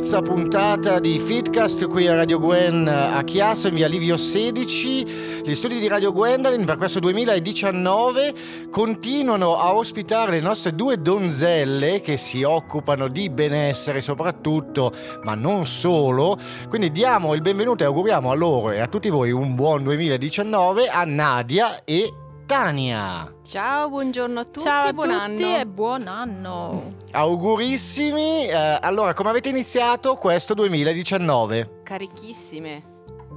terza 0.00 0.22
puntata 0.22 0.98
di 0.98 1.18
Fitcast 1.18 1.86
qui 1.86 2.06
a 2.06 2.14
Radio 2.14 2.38
Gwen 2.38 2.88
a 2.88 3.22
Chiasso 3.22 3.68
in 3.68 3.74
via 3.74 3.86
Livio 3.86 4.16
16. 4.16 5.42
Gli 5.44 5.54
studi 5.54 5.78
di 5.78 5.88
Radio 5.88 6.10
Gwendolyn 6.10 6.64
per 6.64 6.78
questo 6.78 7.00
2019 7.00 8.32
continuano 8.70 9.58
a 9.58 9.74
ospitare 9.74 10.30
le 10.30 10.40
nostre 10.40 10.74
due 10.74 11.02
donzelle 11.02 12.00
che 12.00 12.16
si 12.16 12.42
occupano 12.42 13.08
di 13.08 13.28
benessere 13.28 14.00
soprattutto, 14.00 14.90
ma 15.22 15.34
non 15.34 15.66
solo. 15.66 16.38
Quindi 16.70 16.90
diamo 16.90 17.34
il 17.34 17.42
benvenuto 17.42 17.82
e 17.82 17.86
auguriamo 17.86 18.30
a 18.30 18.34
loro 18.34 18.70
e 18.70 18.80
a 18.80 18.86
tutti 18.86 19.10
voi 19.10 19.32
un 19.32 19.54
buon 19.54 19.82
2019 19.82 20.88
a 20.88 21.04
Nadia 21.04 21.84
e 21.84 22.10
Tania. 22.50 23.32
Ciao, 23.44 23.88
buongiorno 23.88 24.40
a 24.40 24.44
tutti, 24.44 24.58
Ciao 24.62 24.88
a 24.88 24.92
buon 24.92 25.06
tutti 25.08 25.44
anno. 25.44 25.56
e 25.60 25.66
buon 25.68 26.08
anno. 26.08 26.94
Augurissimi. 27.12 28.48
Eh, 28.48 28.78
allora, 28.80 29.14
come 29.14 29.30
avete 29.30 29.50
iniziato 29.50 30.16
questo 30.16 30.54
2019? 30.54 31.82
Carichissime, 31.84 32.82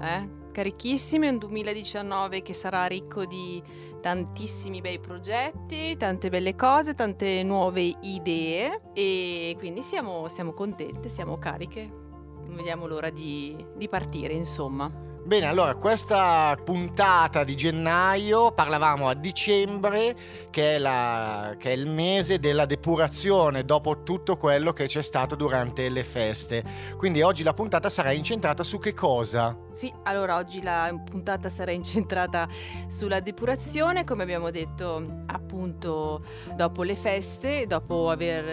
eh? 0.02 0.30
Carichissime, 0.52 1.30
un 1.30 1.38
2019 1.38 2.42
che 2.42 2.54
sarà 2.54 2.88
ricco 2.88 3.26
di 3.26 3.62
tantissimi 4.02 4.82
bei 4.82 5.00
progetti, 5.00 5.96
tante 5.96 6.30
belle 6.30 6.56
cose, 6.56 6.96
tante 6.96 7.44
nuove 7.44 7.94
idee 8.02 8.82
e 8.96 9.56
quindi 9.60 9.84
siamo, 9.84 10.28
siamo 10.28 10.54
contente, 10.54 11.08
siamo 11.10 11.38
cariche. 11.38 11.88
Non 11.88 12.56
vediamo 12.56 12.88
l'ora 12.88 13.12
di, 13.12 13.64
di 13.76 13.88
partire, 13.88 14.34
insomma. 14.34 14.92
Bene, 15.26 15.46
allora 15.46 15.76
questa 15.76 16.58
puntata 16.62 17.46
di 17.46 17.56
gennaio 17.56 18.52
parlavamo 18.52 19.08
a 19.08 19.14
dicembre, 19.14 20.14
che 20.50 20.76
è, 20.76 20.78
la- 20.78 21.56
che 21.58 21.70
è 21.70 21.74
il 21.74 21.88
mese 21.88 22.40
della 22.40 22.66
depurazione 22.66 23.64
dopo 23.64 24.04
tutto 24.04 24.36
quello 24.36 24.74
che 24.74 24.88
c'è 24.88 25.02
stato 25.02 25.36
durante 25.36 25.88
le 25.88 26.04
feste. 26.04 26.62
Quindi 26.98 27.22
oggi 27.22 27.44
la 27.44 27.54
puntata 27.54 27.88
sarà 27.88 28.12
incentrata 28.12 28.64
su 28.64 28.80
che 28.80 28.94
cosa? 28.94 29.58
Sì, 29.72 29.92
allora 30.04 30.36
oggi 30.36 30.62
la 30.62 30.94
puntata 31.10 31.48
sarà 31.48 31.72
incentrata 31.72 32.46
sulla 32.88 33.22
depurazione, 33.22 34.04
come 34.04 34.24
abbiamo 34.24 34.52
detto 34.52 35.22
appunto 35.28 36.22
dopo 36.54 36.84
le 36.84 36.98
feste, 36.98 37.66
dopo 37.66 38.10
aver 38.10 38.46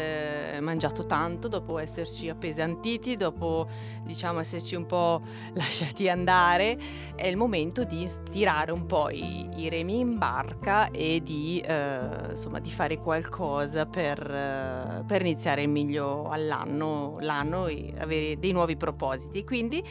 eh, 0.54 0.60
mangiato 0.60 1.04
tanto, 1.04 1.48
dopo 1.48 1.78
esserci 1.78 2.28
appesantiti, 2.28 3.16
dopo 3.16 3.68
diciamo 4.04 4.38
esserci 4.38 4.76
un 4.76 4.86
po' 4.86 5.20
lasciati 5.54 6.08
andare, 6.08 6.59
è 6.60 7.26
il 7.26 7.36
momento 7.36 7.84
di 7.84 8.08
tirare 8.30 8.72
un 8.72 8.86
po' 8.86 9.10
i, 9.10 9.48
i 9.56 9.68
remi 9.68 10.00
in 10.00 10.18
barca 10.18 10.90
e 10.90 11.20
di, 11.22 11.60
eh, 11.64 12.30
insomma, 12.30 12.60
di 12.60 12.70
fare 12.70 12.98
qualcosa 12.98 13.86
per, 13.86 14.18
eh, 14.18 15.04
per 15.06 15.20
iniziare 15.22 15.66
meglio 15.66 16.28
all'anno 16.28 17.16
l'anno 17.20 17.66
e 17.66 17.92
avere 17.98 18.38
dei 18.38 18.52
nuovi 18.52 18.76
propositi. 18.76 19.44
Quindi 19.44 19.82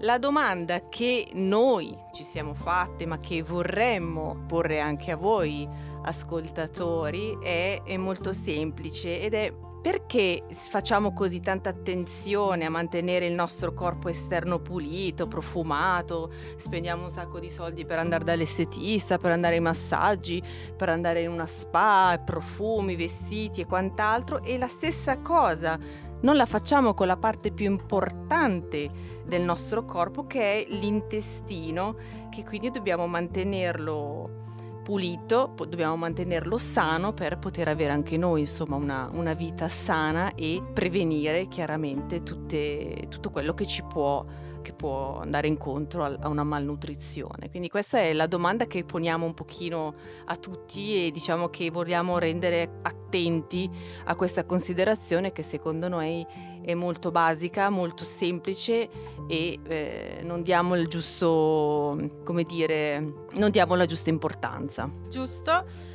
la 0.00 0.18
domanda 0.18 0.88
che 0.88 1.28
noi 1.34 1.96
ci 2.12 2.24
siamo 2.24 2.54
fatte, 2.54 3.06
ma 3.06 3.20
che 3.20 3.42
vorremmo 3.42 4.44
porre 4.48 4.80
anche 4.80 5.12
a 5.12 5.16
voi 5.16 5.68
ascoltatori, 6.04 7.38
è, 7.40 7.82
è 7.84 7.96
molto 7.96 8.32
semplice 8.32 9.20
ed 9.20 9.34
è 9.34 9.52
perché 9.82 10.44
facciamo 10.48 11.12
così 11.12 11.40
tanta 11.40 11.70
attenzione 11.70 12.64
a 12.64 12.70
mantenere 12.70 13.26
il 13.26 13.34
nostro 13.34 13.74
corpo 13.74 14.08
esterno 14.08 14.60
pulito, 14.60 15.26
profumato, 15.26 16.32
spendiamo 16.56 17.02
un 17.02 17.10
sacco 17.10 17.40
di 17.40 17.50
soldi 17.50 17.84
per 17.84 17.98
andare 17.98 18.22
dall'estetista, 18.22 19.18
per 19.18 19.32
andare 19.32 19.56
ai 19.56 19.60
massaggi, 19.60 20.40
per 20.76 20.88
andare 20.88 21.22
in 21.22 21.30
una 21.30 21.48
spa, 21.48 22.22
profumi, 22.24 22.94
vestiti 22.94 23.62
e 23.62 23.66
quant'altro 23.66 24.44
e 24.44 24.56
la 24.56 24.68
stessa 24.68 25.18
cosa 25.18 25.76
non 26.20 26.36
la 26.36 26.46
facciamo 26.46 26.94
con 26.94 27.08
la 27.08 27.16
parte 27.16 27.50
più 27.50 27.66
importante 27.66 28.88
del 29.24 29.42
nostro 29.42 29.84
corpo 29.84 30.26
che 30.28 30.64
è 30.64 30.66
l'intestino, 30.68 31.96
che 32.30 32.44
quindi 32.44 32.70
dobbiamo 32.70 33.08
mantenerlo 33.08 34.41
pulito, 34.82 35.54
dobbiamo 35.56 35.96
mantenerlo 35.96 36.58
sano 36.58 37.12
per 37.12 37.38
poter 37.38 37.68
avere 37.68 37.92
anche 37.92 38.16
noi 38.16 38.40
insomma 38.40 38.76
una, 38.76 39.08
una 39.12 39.32
vita 39.34 39.68
sana 39.68 40.34
e 40.34 40.62
prevenire 40.72 41.46
chiaramente 41.48 42.22
tutte- 42.22 43.06
tutto 43.08 43.30
quello 43.30 43.54
che 43.54 43.66
ci 43.66 43.82
può, 43.82 44.24
che 44.62 44.72
può 44.72 45.18
andare 45.18 45.48
incontro 45.48 46.04
a 46.04 46.28
una 46.28 46.44
malnutrizione. 46.44 47.50
Quindi 47.50 47.68
questa 47.68 47.98
è 47.98 48.12
la 48.12 48.26
domanda 48.26 48.66
che 48.66 48.84
poniamo 48.84 49.26
un 49.26 49.34
pochino 49.34 49.94
a 50.26 50.36
tutti 50.36 51.06
e 51.06 51.10
diciamo 51.10 51.48
che 51.48 51.70
vogliamo 51.70 52.18
rendere 52.18 52.78
attenti 52.82 53.68
a 54.04 54.14
questa 54.14 54.44
considerazione 54.44 55.32
che 55.32 55.42
secondo 55.42 55.88
noi 55.88 56.26
è 56.62 56.74
molto 56.74 57.10
basica, 57.10 57.68
molto 57.68 58.04
semplice 58.04 58.88
e 59.28 59.58
eh, 59.62 60.20
non 60.22 60.42
diamo 60.42 60.76
il 60.76 60.86
giusto, 60.86 62.20
come 62.24 62.44
dire, 62.44 63.26
non 63.34 63.50
diamo 63.50 63.74
la 63.74 63.86
giusta 63.86 64.10
importanza. 64.10 64.90
Giusto? 65.08 65.90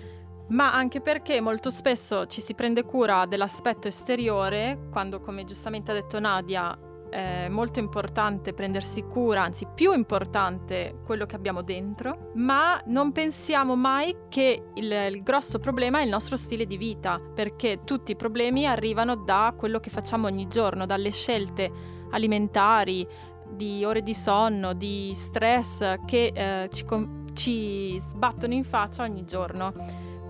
Ma 0.49 0.73
anche 0.73 1.01
perché 1.01 1.41
molto 1.41 1.69
spesso 1.69 2.25
ci 2.27 2.41
si 2.41 2.53
prende 2.53 2.83
cura 2.83 3.25
dell'aspetto 3.25 3.87
esteriore, 3.87 4.87
quando 4.91 5.19
come 5.19 5.43
giustamente 5.43 5.91
ha 5.91 5.93
detto 5.93 6.19
Nadia 6.19 6.77
è 7.09 7.47
molto 7.47 7.79
importante 7.79 8.53
prendersi 8.53 9.03
cura, 9.03 9.43
anzi 9.43 9.67
più 9.73 9.93
importante 9.93 10.99
quello 11.05 11.25
che 11.25 11.35
abbiamo 11.35 11.61
dentro, 11.61 12.31
ma 12.35 12.81
non 12.87 13.11
pensiamo 13.11 13.75
mai 13.75 14.15
che 14.29 14.69
il, 14.75 14.91
il 15.11 15.23
grosso 15.23 15.59
problema 15.59 15.99
è 15.99 16.03
il 16.03 16.09
nostro 16.09 16.35
stile 16.35 16.65
di 16.65 16.77
vita, 16.77 17.19
perché 17.19 17.81
tutti 17.83 18.11
i 18.11 18.15
problemi 18.15 18.65
arrivano 18.65 19.15
da 19.15 19.53
quello 19.57 19.79
che 19.79 19.89
facciamo 19.89 20.27
ogni 20.27 20.47
giorno, 20.47 20.85
dalle 20.85 21.11
scelte 21.11 21.71
alimentari, 22.11 23.07
di 23.49 23.83
ore 23.85 24.01
di 24.01 24.13
sonno, 24.13 24.73
di 24.73 25.11
stress 25.13 25.95
che 26.05 26.31
eh, 26.33 26.69
ci, 26.71 26.85
com- 26.85 27.33
ci 27.33 27.97
sbattono 27.99 28.53
in 28.53 28.63
faccia 28.63 29.03
ogni 29.03 29.23
giorno. 29.25 29.73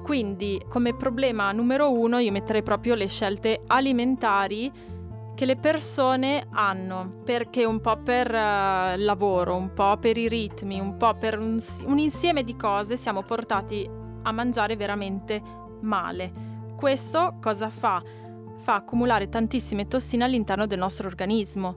Quindi 0.04 0.64
come 0.70 0.96
problema 0.96 1.52
numero 1.52 1.92
uno 1.92 2.20
io 2.20 2.32
metterei 2.32 2.64
proprio 2.64 2.96
le 2.96 3.08
scelte 3.08 3.64
alimentari 3.68 4.72
che 5.38 5.46
le 5.46 5.56
persone 5.56 6.48
hanno, 6.50 7.22
perché 7.24 7.64
un 7.64 7.80
po' 7.80 7.98
per 7.98 8.26
il 8.26 9.06
lavoro, 9.06 9.56
un 9.56 9.72
po' 9.72 9.96
per 9.98 10.18
i 10.18 10.28
ritmi, 10.28 10.80
un 10.80 10.98
po' 10.98 11.14
per 11.14 11.38
un, 11.38 11.64
un 11.86 12.00
insieme 12.00 12.44
di 12.44 12.56
cose 12.56 12.98
siamo 12.98 13.22
portati 13.22 13.88
a 14.24 14.32
mangiare 14.32 14.76
veramente 14.76 15.40
male. 15.82 16.32
Questo 16.76 17.38
cosa 17.40 17.70
fa? 17.70 18.02
Fa 18.58 18.74
accumulare 18.74 19.30
tantissime 19.30 19.86
tossine 19.86 20.24
all'interno 20.24 20.66
del 20.66 20.80
nostro 20.80 21.06
organismo 21.06 21.76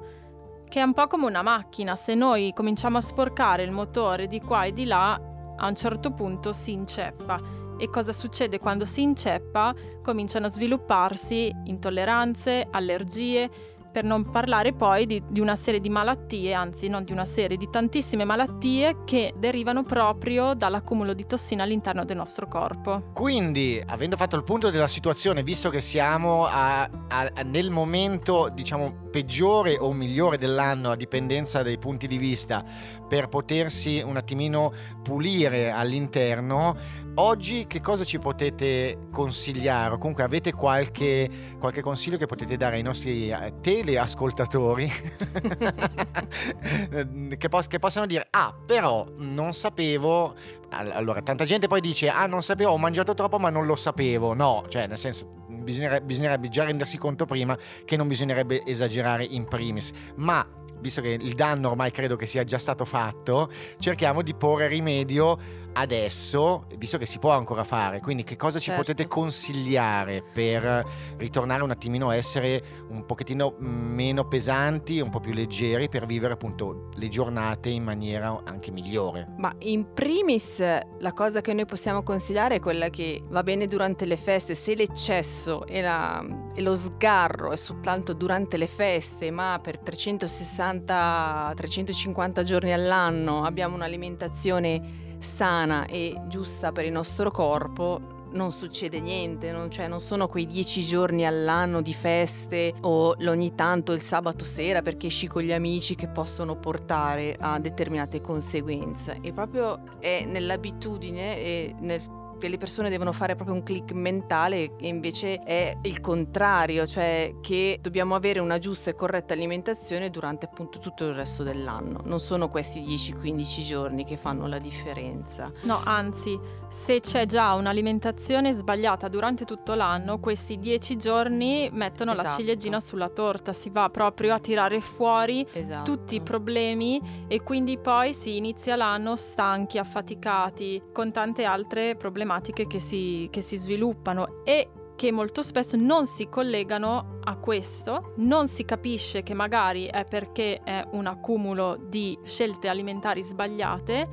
che 0.67 0.81
è 0.81 0.83
un 0.83 0.95
po' 0.95 1.07
come 1.07 1.27
una 1.27 1.43
macchina, 1.43 1.97
se 1.97 2.15
noi 2.15 2.55
cominciamo 2.55 2.97
a 2.97 3.03
sporcare 3.03 3.63
il 3.63 3.73
motore 3.73 4.27
di 4.27 4.41
qua 4.41 4.65
e 4.65 4.73
di 4.73 4.87
là, 4.87 5.21
a 5.57 5.67
un 5.67 5.75
certo 5.75 6.13
punto 6.13 6.55
si 6.55 6.73
inceppa. 6.73 7.60
E 7.81 7.89
cosa 7.89 8.13
succede 8.13 8.59
quando 8.59 8.85
si 8.85 9.01
inceppa? 9.01 9.75
Cominciano 10.03 10.47
a 10.47 10.51
svilupparsi 10.51 11.51
intolleranze, 11.65 12.69
allergie, 12.71 13.49
per 13.91 14.05
non 14.05 14.31
parlare 14.31 14.73
poi 14.73 15.05
di, 15.05 15.23
di 15.29 15.41
una 15.41 15.57
serie 15.57 15.81
di 15.81 15.89
malattie, 15.89 16.53
anzi 16.53 16.89
non 16.89 17.05
di 17.05 17.13
una 17.13 17.25
serie, 17.25 17.57
di 17.57 17.69
tantissime 17.69 18.25
malattie 18.25 18.99
che 19.05 19.33
derivano 19.37 19.83
proprio 19.83 20.55
dall'accumulo 20.55 21.13
di 21.13 21.27
tossine 21.27 21.63
all'interno 21.63 22.05
del 22.05 22.17
nostro 22.17 22.47
corpo. 22.47 23.11
Quindi, 23.13 23.83
avendo 23.85 24.17
fatto 24.17 24.37
il 24.37 24.45
punto 24.45 24.71
della 24.71 24.87
situazione, 24.87 25.43
visto 25.43 25.71
che 25.71 25.81
siamo 25.81 26.47
a- 26.47 26.89
a- 27.09 27.31
nel 27.45 27.71
momento, 27.71 28.49
diciamo, 28.53 29.09
peggiore 29.11 29.77
o 29.77 29.93
migliore 29.93 30.37
dell'anno, 30.39 30.91
a 30.91 30.97
dipendenza 30.97 31.63
dei 31.63 31.79
punti 31.79 32.07
di 32.07 32.17
vista, 32.19 32.63
per 33.09 33.29
potersi 33.29 34.01
un 34.05 34.17
attimino 34.17 34.73
pulire 35.03 35.71
all'interno, 35.73 36.77
oggi 37.15 37.67
che 37.67 37.81
cosa 37.81 38.05
ci 38.05 38.19
potete 38.19 39.09
consigliare? 39.11 39.95
O 39.95 39.99
comunque 39.99 40.23
avete 40.23 40.53
qualche, 40.53 41.29
qualche 41.59 41.81
consiglio 41.81 42.17
che 42.17 42.27
potete 42.27 42.57
dare 42.57 42.77
ai 42.77 42.83
nostri 42.83 43.31
eh, 43.31 43.55
teleascoltatori 43.61 44.91
che, 47.39 47.49
pos- 47.49 47.67
che 47.67 47.79
possano 47.79 48.07
dire, 48.07 48.27
ah, 48.31 48.55
però 48.67 49.07
non 49.17 49.53
sapevo 49.53 50.35
All- 50.71 50.93
Allora, 50.93 51.23
tanta 51.23 51.45
gente 51.45 51.67
poi 51.67 51.81
dice: 51.81 52.09
Ah, 52.09 52.27
non 52.27 52.43
sapevo, 52.43 52.71
ho 52.71 52.79
mangiato 52.79 53.15
troppo, 53.15 53.39
ma 53.39 53.51
non 53.51 53.67
lo 53.67 53.77
sapevo. 53.77 54.35
No, 54.35 54.65
cioè, 54.69 54.87
nel 54.87 54.99
senso, 54.99 55.27
bisognerebbe, 55.49 56.05
bisognerebbe 56.05 56.49
già 56.49 56.65
rendersi 56.65 56.97
conto 56.97 57.27
prima 57.27 57.59
che 57.85 57.97
non 57.97 58.07
bisognerebbe 58.07 58.63
esagerare 58.65 59.25
in 59.25 59.47
primis. 59.47 59.91
Ma 60.17 60.47
visto 60.81 61.01
che 61.01 61.11
il 61.11 61.35
danno 61.35 61.71
ormai 61.71 61.91
credo 61.91 62.17
che 62.17 62.27
sia 62.27 62.45
già 62.45 62.59
stato 62.59 62.85
fatto, 62.85 63.51
cerchiamo 63.79 64.23
di 64.23 64.35
porre 64.35 64.69
rimedio 64.69 65.39
adesso, 65.73 66.67
visto 66.77 66.99
che 66.99 67.07
si 67.07 67.19
può 67.19 67.31
ancora 67.33 67.65
fare, 67.65 68.01
quindi 68.01 68.25
che 68.25 68.37
cosa 68.37 68.59
ci 68.59 68.67
Certo. 68.67 68.83
potete 68.83 69.07
consigliare 69.09 70.23
per 70.33 70.85
ritornare 71.17 71.63
un 71.63 71.71
attimino 71.71 72.09
a 72.09 72.17
essere 72.17 72.63
un 72.89 73.05
pochettino 73.07 73.55
meno 73.59 74.27
pesanti, 74.29 75.01
un 75.01 75.11
po' 75.11 75.21
più 75.21 75.33
leggeri 75.33 75.89
per 75.89 76.07
vivere 76.07 76.35
appunto 76.35 76.89
le 76.95 77.09
giornate 77.09 77.69
in 77.69 77.83
maniera 77.85 78.41
anche 78.45 78.71
migliore? 78.71 79.29
Ma 79.39 79.53
in 79.61 79.93
primis 79.95 80.61
la 80.61 81.13
cosa 81.13 81.41
che 81.41 81.53
noi 81.55 81.65
possiamo 81.67 82.03
consigliare 82.03 82.57
è 82.57 82.61
quella 82.61 82.89
che 82.91 83.23
va 83.29 83.43
bene 83.43 83.67
durante 83.67 84.05
le 84.05 84.17
feste, 84.17 84.55
se 84.55 84.75
l'eccesso 84.75 85.67
e, 85.67 85.81
la- 85.83 86.25
e 86.55 86.61
lo 86.63 86.75
sgarro 86.75 87.53
è 87.53 87.57
soltanto 87.57 88.13
durante 88.13 88.57
le 88.57 88.67
feste, 88.67 89.31
ma 89.31 89.59
per 89.63 89.79
360-350 89.81 92.43
giorni 92.43 92.73
all'anno 92.73 93.43
abbiamo 93.43 93.75
un'alimentazione 93.77 95.10
sana 95.21 95.87
e 95.87 96.21
giusta 96.27 96.73
per 96.73 96.85
il 96.85 96.93
nostro 96.93 97.31
corpo, 97.31 98.19
non 98.33 98.53
succede 98.53 99.01
niente, 99.01 99.53
non, 99.53 99.71
cioè, 99.71 99.89
non 99.89 100.01
sono 100.01 100.29
quei 100.29 100.47
dieci 100.47 100.83
giorni 100.83 101.27
all'anno 101.27 101.83
di 101.83 101.95
feste 101.95 102.75
o 102.83 103.17
ogni 103.19 103.55
tanto 103.55 103.93
il 103.93 104.01
sabato 104.01 104.45
sera 104.45 104.83
perché 104.83 105.09
esci 105.09 105.27
con 105.27 105.43
gli 105.43 105.53
amici 105.53 105.95
che 105.95 106.09
possono 106.09 106.57
portare 106.57 107.37
a 107.39 107.59
determinate 107.59 108.21
conseguenze. 108.21 109.19
E 109.21 109.33
proprio 109.33 109.99
è 109.99 110.25
nell'abitudine 110.25 111.39
e 111.39 111.75
nel 111.81 112.01
le 112.49 112.57
persone 112.57 112.89
devono 112.91 113.13
fare 113.13 113.35
proprio 113.35 113.57
un 113.57 113.63
click 113.63 113.93
mentale 113.93 114.77
e 114.79 114.89
invece 114.89 115.39
è 115.41 115.77
il 115.83 116.01
contrario, 116.01 116.87
cioè 116.87 117.35
che 117.41 117.79
dobbiamo 117.81 118.15
avere 118.15 118.39
una 118.39 118.59
giusta 118.59 118.91
e 118.91 118.95
corretta 118.95 119.35
alimentazione 119.35 120.11
durante 120.11 120.47
appunto 120.47 120.79
tutto 120.79 121.05
il 121.07 121.15
resto 121.15 121.43
dell'anno. 121.43 122.01
Non 122.05 122.21
sono 122.21 122.49
questi 122.49 122.81
10-15 122.83 123.61
giorni 123.67 124.05
che 124.05 124.17
fanno 124.17 124.47
la 124.47 124.59
differenza. 124.59 125.53
No, 125.63 125.81
anzi, 125.85 126.39
se 126.69 127.01
c'è 127.01 127.27
già 127.27 127.55
un'alimentazione 127.55 128.53
sbagliata 128.53 129.09
durante 129.09 129.45
tutto 129.45 129.75
l'anno, 129.75 130.19
questi 130.21 130.59
dieci 130.59 130.97
giorni 130.97 131.69
mettono 131.73 132.13
la 132.13 132.21
Esatto. 132.23 132.37
ciliegina 132.37 132.81
sulla 132.81 133.09
torta, 133.09 133.53
si 133.53 133.71
va 133.71 133.89
proprio 133.91 134.35
a 134.35 134.39
tirare 134.39 134.81
fuori 134.81 135.47
Esatto. 135.53 135.83
tutti 135.97 136.15
i 136.17 136.21
problemi 136.21 137.25
e 137.29 137.43
quindi 137.43 137.79
poi 137.79 138.15
si 138.15 138.37
inizia 138.37 138.77
l'anno 138.77 139.17
stanchi, 139.17 139.79
affaticati, 139.79 140.83
con 140.93 141.11
tante 141.13 141.45
altre 141.45 141.97
problematiche 141.97 142.29
che 142.41 142.79
si, 142.79 143.29
che 143.31 143.41
si 143.41 143.57
sviluppano 143.57 144.45
e 144.45 144.69
che 144.95 145.11
molto 145.13 145.43
spesso 145.43 145.77
non 145.77 146.07
si 146.07 146.29
collegano 146.29 147.21
a 147.25 147.37
questo, 147.37 148.13
non 148.17 148.49
si 148.49 148.67
capisce 148.67 149.23
che 149.23 149.33
magari 149.33 149.87
è 149.87 150.05
perché 150.05 150.61
è 150.63 150.87
un 150.93 151.07
accumulo 151.07 151.79
di 151.89 152.19
scelte 152.23 152.69
alimentari 152.69 153.23
sbagliate, 153.23 154.09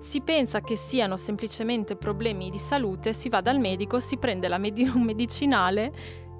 si 0.00 0.20
pensa 0.20 0.60
che 0.60 0.76
siano 0.76 1.16
semplicemente 1.16 1.94
problemi 1.94 2.50
di 2.50 2.58
salute, 2.58 3.12
si 3.12 3.28
va 3.28 3.40
dal 3.40 3.60
medico, 3.60 4.00
si 4.00 4.16
prende 4.16 4.48
la 4.48 4.58
medi- 4.58 4.82
un 4.92 5.02
medicinale 5.02 5.92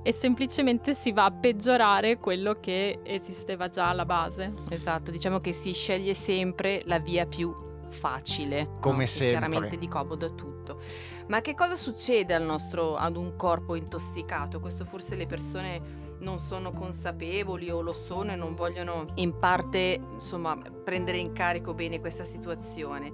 e 0.02 0.12
semplicemente 0.12 0.92
si 0.92 1.12
va 1.12 1.26
a 1.26 1.30
peggiorare 1.30 2.18
quello 2.18 2.58
che 2.60 2.98
esisteva 3.04 3.68
già 3.68 3.88
alla 3.88 4.04
base. 4.04 4.52
Esatto, 4.70 5.10
diciamo 5.12 5.38
che 5.38 5.52
si 5.52 5.72
sceglie 5.72 6.14
sempre 6.14 6.82
la 6.86 6.98
via 6.98 7.26
più 7.26 7.54
facile, 7.88 8.70
Come 8.80 9.04
no? 9.04 9.06
Sempre. 9.06 9.28
chiaramente 9.28 9.76
di 9.78 9.88
comodo 9.88 10.26
a 10.26 10.30
tutto. 10.30 10.80
Ma 11.26 11.40
che 11.40 11.54
cosa 11.54 11.74
succede 11.74 12.34
nostro, 12.42 12.96
ad 12.96 13.16
un 13.16 13.34
corpo 13.36 13.74
intossicato? 13.76 14.60
Questo 14.60 14.84
forse 14.84 15.16
le 15.16 15.26
persone 15.26 16.02
non 16.18 16.38
sono 16.38 16.72
consapevoli 16.72 17.70
o 17.70 17.80
lo 17.80 17.92
sono 17.94 18.32
e 18.32 18.36
non 18.36 18.54
vogliono 18.54 19.06
in 19.16 19.38
parte 19.38 20.00
insomma 20.12 20.56
prendere 20.56 21.18
in 21.18 21.32
carico 21.32 21.72
bene 21.72 21.98
questa 22.00 22.24
situazione. 22.24 23.12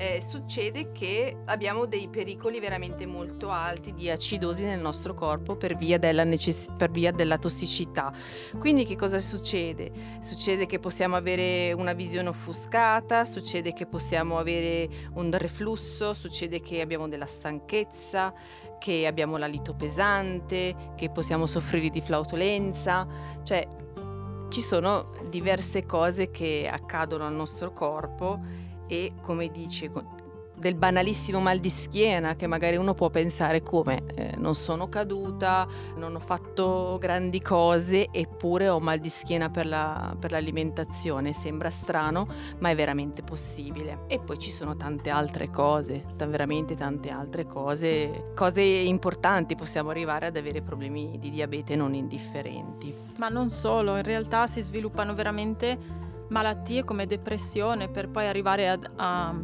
Eh, 0.00 0.22
succede 0.22 0.92
che 0.92 1.38
abbiamo 1.46 1.86
dei 1.86 2.06
pericoli 2.06 2.60
veramente 2.60 3.04
molto 3.04 3.50
alti 3.50 3.92
di 3.92 4.08
acidosi 4.08 4.64
nel 4.64 4.78
nostro 4.78 5.12
corpo 5.12 5.56
per 5.56 5.76
via 5.76 5.98
della, 5.98 6.22
necess- 6.22 6.70
per 6.76 6.92
via 6.92 7.10
della 7.10 7.36
tossicità. 7.36 8.12
Quindi 8.60 8.84
che 8.84 8.94
cosa 8.94 9.18
succede? 9.18 9.90
Succede 10.20 10.66
che 10.66 10.78
possiamo 10.78 11.16
avere 11.16 11.72
una 11.72 11.94
visione 11.94 12.28
offuscata, 12.28 13.24
succede 13.24 13.72
che 13.72 13.86
possiamo 13.86 14.38
avere 14.38 14.88
un 15.14 15.36
reflusso, 15.36 16.14
succede 16.14 16.60
che 16.60 16.80
abbiamo 16.80 17.08
della 17.08 17.26
stanchezza, 17.26 18.32
che 18.78 19.04
abbiamo 19.04 19.36
l'alito 19.36 19.74
pesante, 19.74 20.92
che 20.94 21.10
possiamo 21.10 21.46
soffrire 21.46 21.88
di 21.88 22.00
flautolenza, 22.00 23.04
cioè 23.42 23.66
ci 24.48 24.60
sono 24.60 25.10
diverse 25.28 25.84
cose 25.84 26.30
che 26.30 26.70
accadono 26.70 27.26
al 27.26 27.34
nostro 27.34 27.72
corpo 27.72 28.67
e 28.88 29.12
come 29.22 29.50
dice 29.50 29.90
del 30.58 30.74
banalissimo 30.74 31.40
mal 31.40 31.60
di 31.60 31.68
schiena 31.68 32.34
che 32.34 32.46
magari 32.46 32.76
uno 32.76 32.92
può 32.94 33.10
pensare 33.10 33.62
come 33.62 34.02
eh, 34.14 34.34
non 34.36 34.54
sono 34.54 34.88
caduta, 34.88 35.66
non 35.96 36.14
ho 36.14 36.20
fatto 36.20 36.98
grandi 37.00 37.40
cose 37.40 38.08
eppure 38.10 38.68
ho 38.68 38.80
mal 38.80 38.98
di 38.98 39.08
schiena 39.08 39.50
per, 39.50 39.66
la- 39.66 40.16
per 40.18 40.32
l'alimentazione, 40.32 41.32
sembra 41.32 41.70
strano 41.70 42.26
ma 42.58 42.70
è 42.70 42.74
veramente 42.74 43.22
possibile. 43.22 44.04
E 44.08 44.18
poi 44.18 44.38
ci 44.38 44.50
sono 44.50 44.76
tante 44.76 45.10
altre 45.10 45.50
cose, 45.50 46.04
ta- 46.16 46.26
veramente 46.26 46.74
tante 46.74 47.10
altre 47.10 47.46
cose, 47.46 48.32
cose 48.34 48.62
importanti, 48.62 49.54
possiamo 49.54 49.90
arrivare 49.90 50.26
ad 50.26 50.36
avere 50.36 50.60
problemi 50.60 51.18
di 51.18 51.30
diabete 51.30 51.76
non 51.76 51.94
indifferenti. 51.94 52.92
Ma 53.18 53.28
non 53.28 53.50
solo, 53.50 53.96
in 53.96 54.02
realtà 54.02 54.46
si 54.46 54.60
sviluppano 54.60 55.14
veramente 55.14 56.06
malattie 56.28 56.84
come 56.84 57.06
depressione 57.06 57.88
per 57.88 58.08
poi 58.08 58.26
arrivare 58.26 58.68
ad- 58.68 58.90
a 58.96 59.34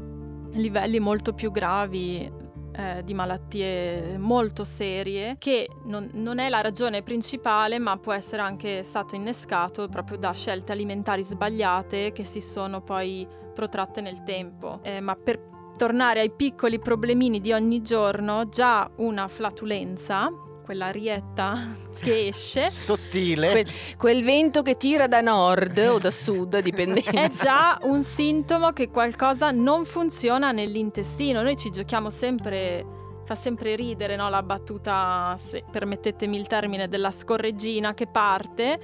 livelli 0.52 1.00
molto 1.00 1.32
più 1.32 1.50
gravi 1.50 2.42
eh, 2.76 3.02
di 3.04 3.14
malattie 3.14 4.18
molto 4.18 4.64
serie 4.64 5.36
che 5.38 5.68
non, 5.84 6.08
non 6.14 6.38
è 6.38 6.48
la 6.48 6.60
ragione 6.60 7.02
principale 7.02 7.78
ma 7.78 7.96
può 7.98 8.12
essere 8.12 8.42
anche 8.42 8.82
stato 8.82 9.14
innescato 9.14 9.88
proprio 9.88 10.18
da 10.18 10.32
scelte 10.32 10.72
alimentari 10.72 11.22
sbagliate 11.22 12.12
che 12.12 12.24
si 12.24 12.40
sono 12.40 12.80
poi 12.80 13.26
protratte 13.54 14.00
nel 14.00 14.22
tempo. 14.24 14.80
Eh, 14.82 15.00
ma 15.00 15.14
per 15.14 15.40
tornare 15.76 16.20
ai 16.20 16.30
piccoli 16.30 16.78
problemini 16.78 17.40
di 17.40 17.52
ogni 17.52 17.80
giorno, 17.80 18.48
già 18.48 18.90
una 18.96 19.28
flatulenza, 19.28 20.30
quella 20.64 20.90
rietta 20.90 21.83
che 21.94 22.28
esce, 22.28 22.70
Sottile. 22.70 23.50
Quel, 23.50 23.66
quel 23.96 24.24
vento 24.24 24.62
che 24.62 24.76
tira 24.76 25.06
da 25.06 25.20
nord 25.20 25.78
o 25.78 25.98
da 25.98 26.10
sud, 26.10 26.58
dipendendo. 26.62 27.10
è 27.10 27.30
già 27.30 27.78
un 27.82 28.02
sintomo 28.02 28.72
che 28.72 28.90
qualcosa 28.90 29.50
non 29.50 29.84
funziona 29.84 30.52
nell'intestino. 30.52 31.42
Noi 31.42 31.56
ci 31.56 31.70
giochiamo 31.70 32.10
sempre, 32.10 32.84
fa 33.24 33.34
sempre 33.34 33.76
ridere 33.76 34.16
no? 34.16 34.28
la 34.28 34.42
battuta, 34.42 35.36
se 35.36 35.64
permettetemi 35.70 36.36
il 36.36 36.46
termine, 36.46 36.88
della 36.88 37.10
scorreggina 37.10 37.94
che 37.94 38.06
parte, 38.06 38.78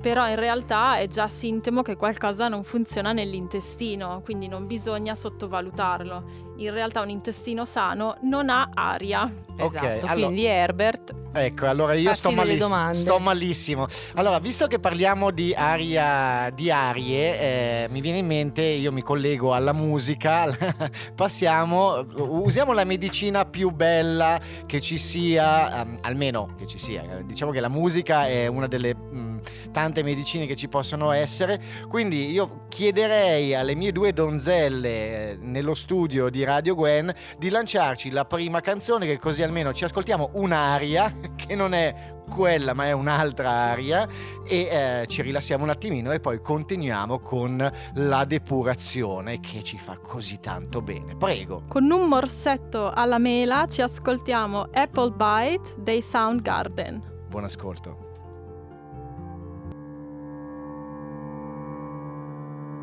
però 0.00 0.28
in 0.28 0.36
realtà 0.36 0.96
è 0.98 1.06
già 1.06 1.28
sintomo 1.28 1.82
che 1.82 1.96
qualcosa 1.96 2.48
non 2.48 2.64
funziona 2.64 3.12
nell'intestino, 3.12 4.20
quindi 4.24 4.48
non 4.48 4.66
bisogna 4.66 5.14
sottovalutarlo. 5.14 6.50
In 6.56 6.70
realtà 6.72 7.00
un 7.00 7.08
intestino 7.10 7.64
sano 7.64 8.16
non 8.22 8.50
ha 8.50 8.70
aria. 8.74 9.30
Esatto, 9.56 9.66
Ok, 9.66 9.84
allora- 9.84 10.12
quindi 10.14 10.44
Herbert, 10.44 11.14
Ecco, 11.34 11.66
allora 11.66 11.94
io 11.94 12.12
sto, 12.12 12.28
domande. 12.30 12.94
sto 12.94 13.18
malissimo. 13.18 13.86
Allora, 14.16 14.38
visto 14.38 14.66
che 14.66 14.78
parliamo 14.78 15.30
di 15.30 15.54
aria, 15.54 16.50
di 16.54 16.70
arie, 16.70 17.40
eh, 17.84 17.88
mi 17.88 18.02
viene 18.02 18.18
in 18.18 18.26
mente, 18.26 18.60
io 18.62 18.92
mi 18.92 19.00
collego 19.00 19.54
alla 19.54 19.72
musica, 19.72 20.44
passiamo, 21.16 22.04
usiamo 22.16 22.72
la 22.74 22.84
medicina 22.84 23.46
più 23.46 23.70
bella 23.70 24.38
che 24.66 24.80
ci 24.82 24.98
sia, 24.98 25.80
ehm, 25.80 25.96
almeno 26.02 26.54
che 26.58 26.66
ci 26.66 26.76
sia. 26.78 27.02
Diciamo 27.24 27.50
che 27.50 27.60
la 27.60 27.68
musica 27.68 28.26
è 28.28 28.46
una 28.46 28.66
delle 28.66 28.94
mh, 28.94 29.40
tante 29.72 30.04
medicine 30.04 30.46
che 30.46 30.54
ci 30.54 30.68
possono 30.68 31.10
essere, 31.10 31.60
quindi 31.88 32.30
io 32.30 32.66
chiederei 32.68 33.54
alle 33.54 33.74
mie 33.74 33.90
due 33.90 34.12
donzelle 34.12 35.30
eh, 35.30 35.38
nello 35.40 35.74
studio 35.74 36.30
di 36.30 36.44
Radio 36.44 36.76
Gwen 36.76 37.12
di 37.36 37.48
lanciarci 37.48 38.10
la 38.10 38.24
prima 38.24 38.60
canzone 38.60 39.06
che 39.06 39.18
così 39.18 39.42
almeno 39.42 39.72
ci 39.72 39.84
ascoltiamo 39.84 40.30
un'aria 40.34 41.12
che 41.34 41.56
non 41.56 41.74
è 41.74 42.20
quella 42.32 42.72
ma 42.72 42.86
è 42.86 42.92
un'altra 42.92 43.50
aria 43.50 44.08
e 44.46 44.60
eh, 44.60 45.06
ci 45.06 45.22
rilassiamo 45.22 45.64
un 45.64 45.70
attimino 45.70 46.12
e 46.12 46.20
poi 46.20 46.40
continuiamo 46.40 47.18
con 47.18 47.70
la 47.94 48.24
depurazione 48.24 49.40
che 49.40 49.62
ci 49.62 49.78
fa 49.78 49.98
così 49.98 50.40
tanto 50.40 50.80
bene. 50.80 51.16
Prego. 51.16 51.64
Con 51.68 51.90
un 51.90 52.08
morsetto 52.08 52.90
alla 52.90 53.18
mela 53.18 53.66
ci 53.68 53.82
ascoltiamo 53.82 54.68
Apple 54.72 55.10
Bite 55.10 55.74
dei 55.76 56.00
Soundgarden. 56.00 57.26
Buon 57.28 57.44
ascolto. 57.44 58.01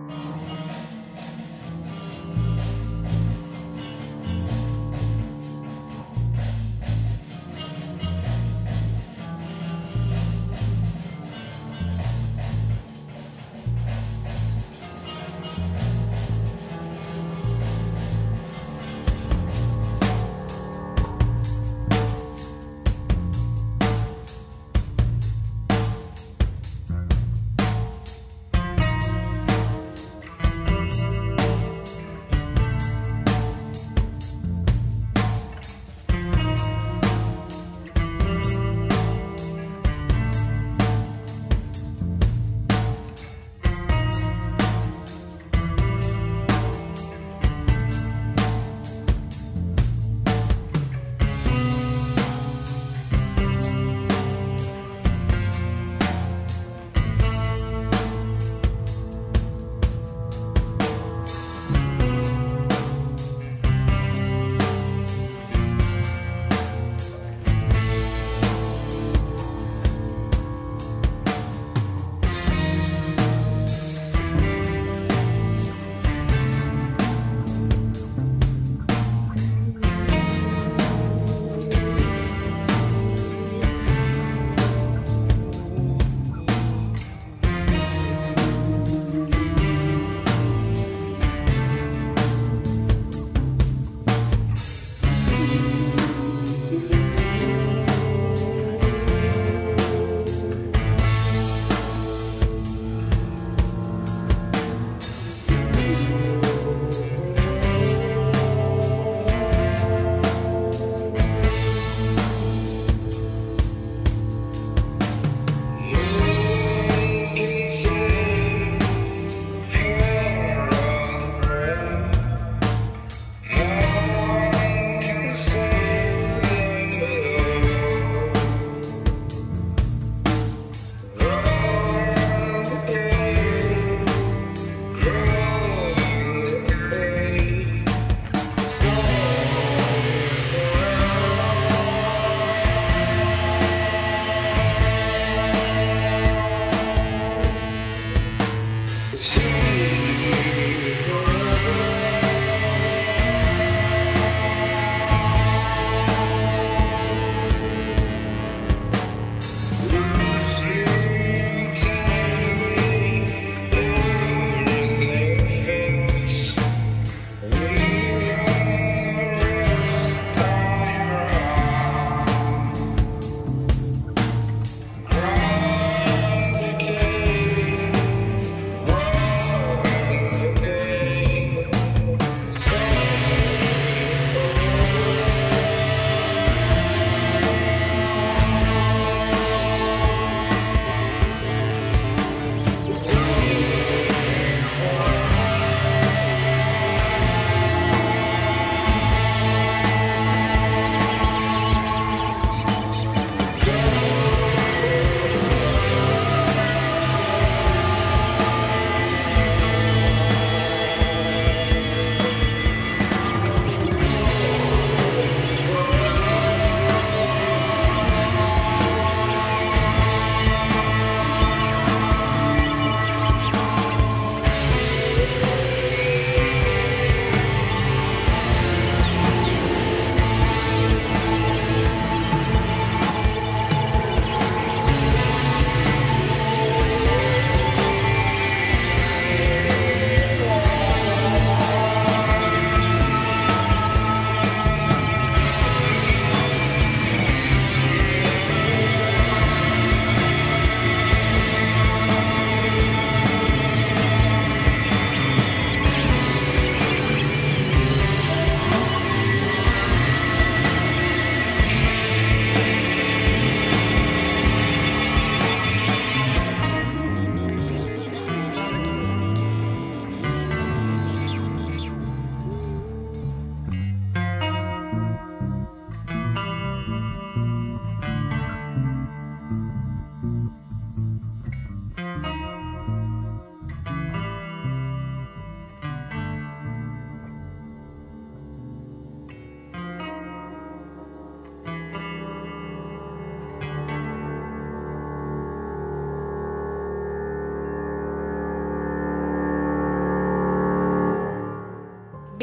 Thank 0.10 0.36
you. 0.36 0.39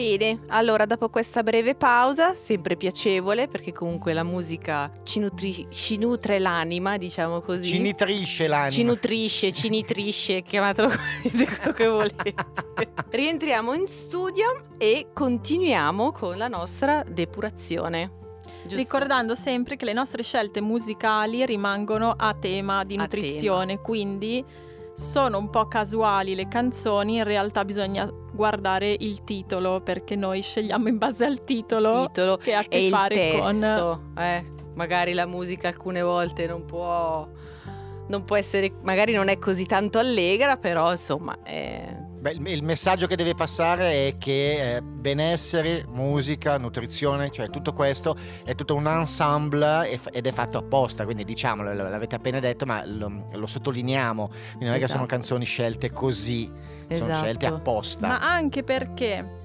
Bene, 0.07 0.39
allora 0.51 0.87
dopo 0.87 1.09
questa 1.09 1.43
breve 1.43 1.75
pausa, 1.75 2.37
sempre 2.37 2.77
piacevole 2.77 3.49
perché 3.49 3.73
comunque 3.73 4.13
la 4.13 4.23
musica 4.23 4.89
ci, 5.03 5.19
nutri- 5.19 5.67
ci 5.71 5.97
nutre 5.99 6.39
l'anima, 6.39 6.97
diciamo 6.97 7.41
così. 7.41 7.67
Ci 7.67 7.81
nitrisce 7.81 8.47
l'anima. 8.47 8.71
Ci 8.71 8.85
nutrisce, 8.85 9.53
ci 9.53 9.69
nitrisce, 9.69 10.43
chiamatelo 10.47 10.89
quello 10.89 11.73
che 11.73 11.89
volete. 11.89 12.35
Rientriamo 13.11 13.75
in 13.75 13.89
studio 13.89 14.77
e 14.79 15.09
continuiamo 15.13 16.13
con 16.13 16.39
la 16.39 16.47
nostra 16.47 17.03
depurazione. 17.05 18.13
Giusto? 18.63 18.77
Ricordando 18.77 19.35
sempre 19.35 19.75
che 19.75 19.85
le 19.85 19.93
nostre 19.93 20.23
scelte 20.23 20.61
musicali 20.61 21.45
rimangono 21.45 22.15
a 22.17 22.33
tema 22.33 22.85
di 22.85 22.97
nutrizione, 22.97 23.75
tema. 23.75 23.81
quindi 23.81 24.45
sono 24.97 25.37
un 25.37 25.51
po' 25.51 25.69
casuali 25.69 26.35
le 26.35 26.49
canzoni, 26.49 27.17
in 27.17 27.25
realtà 27.25 27.67
bisogna 27.67 28.11
guardare 28.33 28.97
il 28.99 29.25
titolo 29.25 29.83
perché 29.83 30.17
noi 30.17 30.41
scegliamo 30.41 30.89
in 30.89 30.97
base 30.97 31.27
al 31.27 31.45
titolo, 31.45 32.07
titolo 32.07 32.39
che 32.39 32.55
ha 32.55 32.61
a 32.61 32.63
che 32.63 32.89
fare 32.89 33.39
con. 33.39 34.13
Eh, 34.17 34.45
magari 34.75 35.13
la 35.13 35.27
musica 35.27 35.69
alcune 35.69 36.01
volte 36.01 36.47
non 36.47 36.65
può, 36.65 37.29
non 38.09 38.25
può 38.25 38.37
essere, 38.37 38.73
magari 38.83 39.13
non 39.13 39.29
è 39.29 39.39
così 39.39 39.67
tanto 39.67 39.99
allegra, 39.99 40.57
però 40.57 40.91
insomma 40.91 41.37
è... 41.43 42.05
Beh, 42.27 42.51
il, 42.51 42.65
messaggio 42.65 43.07
che 43.07 43.15
deve 43.15 43.35
passare 43.35 44.09
è 44.09 44.15
che 44.19 44.75
eh, 44.75 44.83
benessere, 44.83 45.85
musica, 45.89 46.59
nutrizione, 46.59 47.31
cioè 47.31 47.51
tutto 47.51 47.73
questo 47.73 48.17
è 48.43 48.57
tutto 48.57 48.75
un 48.75 48.89
ensemble 48.89 49.89
ed 50.11 50.27
è 50.27 50.33
fatto 50.33 50.59
apposta, 50.59 51.05
quindi 51.05 51.25
diciamolo, 51.25 51.73
l'avete 51.73 52.17
appena 52.17 52.41
detto, 52.41 52.67
ma 52.67 52.85
lo, 52.85 53.29
lo 53.31 53.47
sottolineiamo, 53.47 54.27
quindi 54.27 54.65
non 54.65 54.75
è 54.75 54.79
che 54.81 54.89
sono 54.89 55.05
Esatto. 55.05 55.07
canzoni 55.07 55.45
scelte 55.45 55.93
così, 55.93 56.51
sono 56.91 57.11
Esatto. 57.11 57.15
scelte 57.15 57.47
apposta. 57.47 58.09
Ma 58.09 58.19
anche 58.19 58.65
perché 58.65 59.43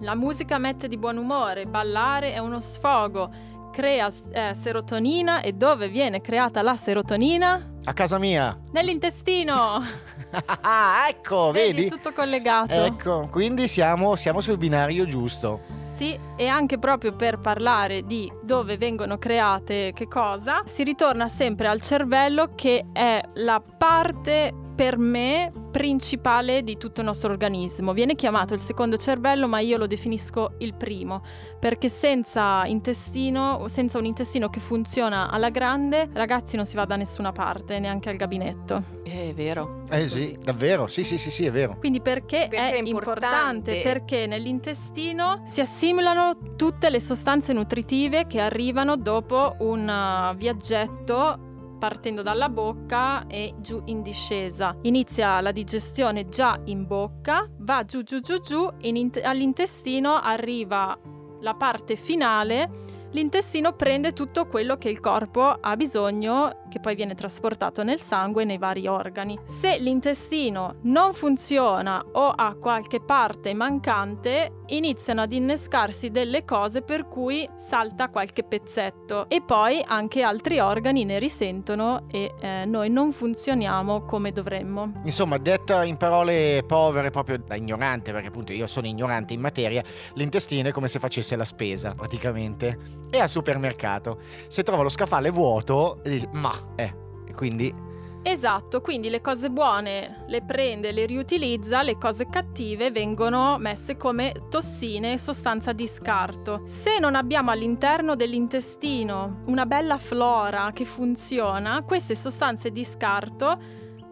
la 0.00 0.16
musica 0.16 0.58
mette 0.58 0.88
di 0.88 0.98
buon 0.98 1.18
umore, 1.18 1.66
ballare 1.66 2.32
è 2.32 2.38
uno 2.38 2.58
sfogo, 2.58 3.30
crea 3.70 4.10
eh, 4.32 4.54
serotonina 4.54 5.40
e 5.40 5.52
dove 5.52 5.88
viene 5.88 6.20
creata 6.20 6.62
la 6.62 6.74
serotonina? 6.74 7.74
A 7.84 7.92
casa 7.92 8.18
mia. 8.18 8.58
Nell'intestino! 8.72 9.82
Ah, 10.60 11.06
ecco, 11.10 11.50
Vedi, 11.50 11.72
vedi? 11.82 11.88
tutto 11.88 12.12
collegato. 12.12 12.72
Ecco, 12.72 13.28
quindi 13.30 13.68
siamo, 13.68 14.16
siamo 14.16 14.40
sul 14.40 14.56
binario 14.56 15.06
giusto. 15.06 15.82
Sì, 15.94 16.18
e 16.36 16.48
anche 16.48 16.78
proprio 16.78 17.14
per 17.14 17.38
parlare 17.38 18.02
di 18.02 18.30
dove 18.42 18.76
vengono 18.76 19.16
create 19.16 19.92
che 19.94 20.08
cosa, 20.08 20.62
si 20.66 20.82
ritorna 20.82 21.28
sempre 21.28 21.68
al 21.68 21.80
cervello 21.80 22.50
che 22.56 22.86
è 22.92 23.20
la 23.34 23.62
parte 23.78 24.52
per 24.74 24.98
me 24.98 25.52
principale 25.70 26.62
di 26.62 26.76
tutto 26.76 27.00
il 27.00 27.06
nostro 27.06 27.30
organismo. 27.30 27.92
Viene 27.92 28.14
chiamato 28.14 28.54
il 28.54 28.60
secondo 28.60 28.96
cervello, 28.96 29.48
ma 29.48 29.58
io 29.60 29.76
lo 29.76 29.86
definisco 29.86 30.54
il 30.58 30.74
primo, 30.74 31.22
perché 31.58 31.88
senza 31.88 32.64
intestino, 32.66 33.66
senza 33.68 33.98
un 33.98 34.04
intestino 34.04 34.48
che 34.48 34.60
funziona 34.60 35.30
alla 35.30 35.50
grande, 35.50 36.08
ragazzi 36.12 36.56
non 36.56 36.66
si 36.66 36.76
va 36.76 36.84
da 36.84 36.96
nessuna 36.96 37.32
parte, 37.32 37.78
neanche 37.78 38.08
al 38.08 38.16
gabinetto. 38.16 39.02
È 39.02 39.32
vero. 39.34 39.82
Eh 39.90 40.08
sì, 40.08 40.36
davvero, 40.40 40.86
sì 40.86 41.04
sì 41.04 41.18
sì 41.18 41.30
sì, 41.30 41.44
è 41.44 41.50
vero. 41.50 41.76
Quindi 41.78 42.00
perché, 42.00 42.46
Perché 42.48 42.56
è, 42.56 42.72
è 42.74 42.78
importante? 42.78 43.72
importante? 43.72 43.80
Perché 43.82 44.26
nell'intestino 44.26 45.42
si 45.46 45.60
assimilano 45.60 46.36
tutte 46.56 46.88
le 46.88 47.00
sostanze 47.00 47.52
nutritive 47.52 48.26
che 48.26 48.40
arrivano 48.40 48.96
dopo 48.96 49.56
un 49.58 49.88
uh, 49.88 50.36
viaggetto 50.36 51.43
partendo 51.84 52.22
dalla 52.22 52.48
bocca 52.48 53.26
e 53.26 53.56
giù 53.58 53.82
in 53.84 54.00
discesa. 54.00 54.74
Inizia 54.84 55.42
la 55.42 55.52
digestione 55.52 56.30
già 56.30 56.58
in 56.64 56.86
bocca, 56.86 57.46
va 57.58 57.84
giù 57.84 58.02
giù 58.02 58.20
giù 58.20 58.40
giù, 58.40 58.66
in 58.78 58.96
int- 58.96 59.20
all'intestino 59.22 60.14
arriva 60.14 60.98
la 61.42 61.52
parte 61.52 61.96
finale. 61.96 62.70
L'intestino 63.14 63.74
prende 63.74 64.12
tutto 64.12 64.44
quello 64.46 64.76
che 64.76 64.88
il 64.88 64.98
corpo 64.98 65.42
ha 65.42 65.76
bisogno, 65.76 66.64
che 66.68 66.80
poi 66.80 66.96
viene 66.96 67.14
trasportato 67.14 67.84
nel 67.84 68.00
sangue 68.00 68.42
e 68.42 68.44
nei 68.44 68.58
vari 68.58 68.88
organi. 68.88 69.38
Se 69.44 69.78
l'intestino 69.78 70.78
non 70.82 71.14
funziona 71.14 72.04
o 72.10 72.30
ha 72.30 72.56
qualche 72.58 73.00
parte 73.00 73.54
mancante, 73.54 74.62
iniziano 74.66 75.20
ad 75.20 75.32
innescarsi 75.32 76.10
delle 76.10 76.44
cose 76.44 76.82
per 76.82 77.06
cui 77.06 77.48
salta 77.56 78.08
qualche 78.08 78.42
pezzetto 78.42 79.28
e 79.28 79.42
poi 79.42 79.80
anche 79.86 80.22
altri 80.22 80.58
organi 80.58 81.04
ne 81.04 81.20
risentono 81.20 82.06
e 82.10 82.34
eh, 82.40 82.64
noi 82.64 82.90
non 82.90 83.12
funzioniamo 83.12 84.02
come 84.06 84.32
dovremmo. 84.32 84.90
Insomma, 85.04 85.38
detta 85.38 85.84
in 85.84 85.98
parole 85.98 86.64
povere, 86.66 87.10
proprio 87.10 87.38
da 87.38 87.54
ignorante, 87.54 88.10
perché 88.10 88.26
appunto 88.26 88.52
io 88.52 88.66
sono 88.66 88.88
ignorante 88.88 89.34
in 89.34 89.40
materia, 89.40 89.84
l'intestino 90.14 90.70
è 90.70 90.72
come 90.72 90.88
se 90.88 90.98
facesse 90.98 91.36
la 91.36 91.44
spesa, 91.44 91.94
praticamente. 91.94 93.02
E 93.10 93.18
al 93.18 93.28
supermercato, 93.28 94.18
se 94.48 94.62
trova 94.62 94.82
lo 94.82 94.88
scaffale 94.88 95.30
vuoto, 95.30 96.00
ma, 96.32 96.52
eh, 96.76 96.94
quindi... 97.34 97.92
Esatto, 98.26 98.80
quindi 98.80 99.10
le 99.10 99.20
cose 99.20 99.50
buone 99.50 100.24
le 100.28 100.42
prende, 100.42 100.92
le 100.92 101.04
riutilizza, 101.04 101.82
le 101.82 101.98
cose 101.98 102.26
cattive 102.30 102.90
vengono 102.90 103.58
messe 103.58 103.98
come 103.98 104.32
tossine, 104.48 105.18
sostanza 105.18 105.72
di 105.72 105.86
scarto. 105.86 106.62
Se 106.64 106.98
non 106.98 107.16
abbiamo 107.16 107.50
all'interno 107.50 108.16
dell'intestino 108.16 109.42
una 109.44 109.66
bella 109.66 109.98
flora 109.98 110.70
che 110.72 110.86
funziona, 110.86 111.82
queste 111.82 112.14
sostanze 112.14 112.70
di 112.70 112.82
scarto 112.82 113.58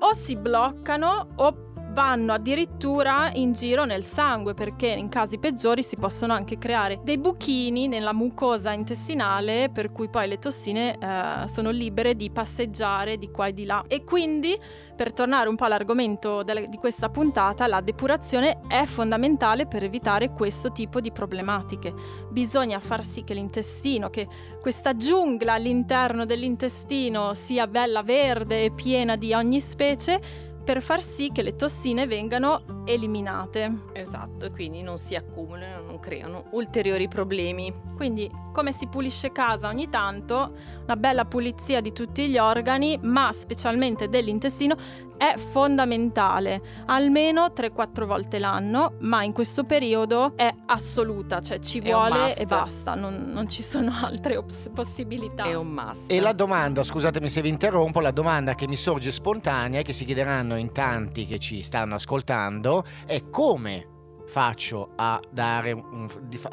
o 0.01 0.13
si 0.13 0.37
bloccano 0.37 1.29
o 1.37 1.72
vanno 1.93 2.33
addirittura 2.33 3.31
in 3.35 3.53
giro 3.53 3.85
nel 3.85 4.05
sangue 4.05 4.55
perché 4.55 4.87
in 4.87 5.09
casi 5.09 5.39
peggiori 5.39 5.83
si 5.83 5.97
possono 5.97 6.33
anche 6.33 6.57
creare 6.57 7.01
dei 7.05 7.19
buchini 7.19 7.87
nella 7.87 8.15
mucosa 8.15 8.73
intestinale 8.73 9.69
per 9.71 9.93
cui 9.93 10.09
poi 10.09 10.27
le 10.27 10.39
tossine 10.39 10.97
eh, 10.99 11.49
sono 11.49 11.71
libere 11.71 12.17
di 12.17 12.31
passeggiare 12.31 13.19
di 13.19 13.31
qua 13.31 13.47
e 13.47 13.53
di 13.53 13.65
là. 13.65 13.85
E 13.89 14.05
quindi 14.05 14.59
per 14.97 15.13
tornare 15.13 15.49
un 15.49 15.57
po' 15.57 15.65
all'argomento 15.65 16.43
delle- 16.43 16.69
di 16.69 16.77
questa 16.77 17.11
puntata 17.11 17.67
la 17.67 17.81
depurazione 17.81 18.61
è 18.67 18.85
fondamentale 18.87 19.67
per 19.67 19.85
evitare 19.85 20.31
questo 20.31 20.73
tipo 20.73 21.01
di 21.01 21.13
problematiche. 21.13 21.93
Bisogna 22.31 22.81
far 22.81 23.05
sì 23.05 23.23
che 23.25 23.35
l'intestino 23.35 24.09
che 24.09 24.27
questa 24.61 24.97
giungla 24.97 25.55
all'interno 25.55 26.25
dell'intestino 26.25 27.35
sia 27.35 27.67
bella 27.67 28.03
verde 28.03 28.65
e 28.65 28.71
piena 28.71 29.17
di 29.17 29.35
ogni 29.35 29.61
specie 29.61 30.51
per 30.65 30.81
far 30.83 31.03
sì 31.03 31.31
che 31.33 31.43
le 31.43 31.57
tossine 31.57 32.07
vengano 32.07 32.83
eliminate. 32.85 33.85
Esatto, 33.93 34.45
e 34.45 34.51
quindi 34.51 34.83
non 34.83 34.99
si 34.99 35.15
accumulano, 35.15 35.83
non 35.83 35.99
creano 36.01 36.45
ulteriori 36.53 37.09
problemi. 37.09 37.73
Quindi, 37.97 38.31
come 38.53 38.73
si 38.73 38.87
pulisce 38.89 39.33
casa 39.33 39.69
ogni 39.69 39.89
tanto, 39.89 40.55
una 40.85 40.97
bella 40.97 41.25
pulizia 41.25 41.81
di 41.81 41.93
tutti 41.93 42.29
gli 42.29 42.39
organi, 42.39 42.99
ma 43.03 43.33
specialmente 43.33 44.09
dell'intestino, 44.09 44.77
è 45.23 45.37
fondamentale, 45.37 46.61
almeno 46.87 47.53
3-4 47.55 48.07
volte 48.07 48.41
l'anno, 48.41 48.95
ma 49.03 49.23
in 49.23 49.33
questo 49.33 49.63
periodo 49.63 50.33
è 50.35 50.53
assoluta, 50.67 51.41
cioè 51.41 51.61
ci 51.61 51.79
È 51.79 51.93
vuole 51.93 52.35
e 52.35 52.45
basta, 52.45 52.95
non, 52.95 53.31
non 53.33 53.49
ci 53.49 53.63
sono 53.63 53.93
altre 54.03 54.37
ops- 54.37 54.73
possibilità. 54.75 55.45
È 55.45 55.55
un 55.55 55.69
must. 55.69 56.11
E 56.11 56.19
la 56.19 56.33
domanda, 56.33 56.83
scusatemi 56.83 57.29
se 57.29 57.41
vi 57.41 57.51
interrompo, 57.51 58.01
la 58.01 58.11
domanda 58.11 58.57
che 58.57 58.67
mi 58.67 58.77
sorge 58.77 59.13
spontanea 59.13 59.79
e 59.79 59.83
che 59.85 59.93
si 59.93 60.05
chiederanno 60.05 60.57
in 60.57 60.73
tanti 60.73 61.25
che 61.25 61.39
ci 61.39 61.63
stanno 61.63 61.95
ascoltando 61.95 62.85
è 63.07 63.23
come 63.31 63.92
faccio 64.33 64.93
a, 64.97 65.21
dare 65.31 65.73
un- 65.73 66.09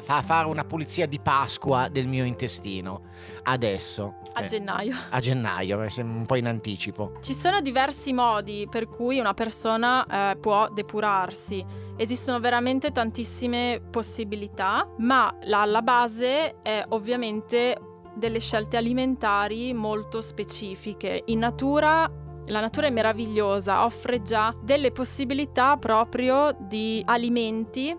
a 0.07 0.21
fare 0.21 0.47
una 0.49 0.65
pulizia 0.65 1.05
di 1.07 1.17
Pasqua 1.17 1.87
del 1.87 2.07
mio 2.09 2.25
intestino 2.25 3.03
adesso, 3.43 4.15
A 4.33 4.43
eh, 4.43 4.47
gennaio. 4.47 4.95
a 5.09 5.19
gennaio, 5.21 5.81
eh, 5.83 6.01
un 6.01 6.25
po' 6.25 6.35
in 6.35 6.47
anticipo. 6.47 7.13
Ci 7.21 7.33
sono 7.33 7.61
diversi 7.61 8.11
modi 8.11 8.67
per 8.69 8.89
cui 8.89 9.17
una 9.19 9.33
persona 9.33 10.05
eh, 10.31 10.35
può 10.35 10.67
depurarsi. 10.69 11.65
Esistono 11.95 12.41
veramente 12.41 12.91
tantissime 12.91 13.81
possibilità, 13.89 14.85
ma 14.97 15.33
la, 15.43 15.63
la 15.63 15.81
base 15.81 16.61
è 16.61 16.83
ovviamente 16.89 17.79
delle 18.13 18.39
scelte 18.39 18.75
alimentari 18.75 19.73
molto 19.73 20.19
specifiche. 20.19 21.23
In 21.27 21.39
natura 21.39 22.11
la 22.49 22.59
natura 22.59 22.87
è 22.87 22.91
meravigliosa, 22.91 23.85
offre 23.85 24.21
già 24.21 24.53
delle 24.61 24.91
possibilità 24.91 25.77
proprio 25.77 26.55
di 26.59 27.01
alimenti 27.05 27.95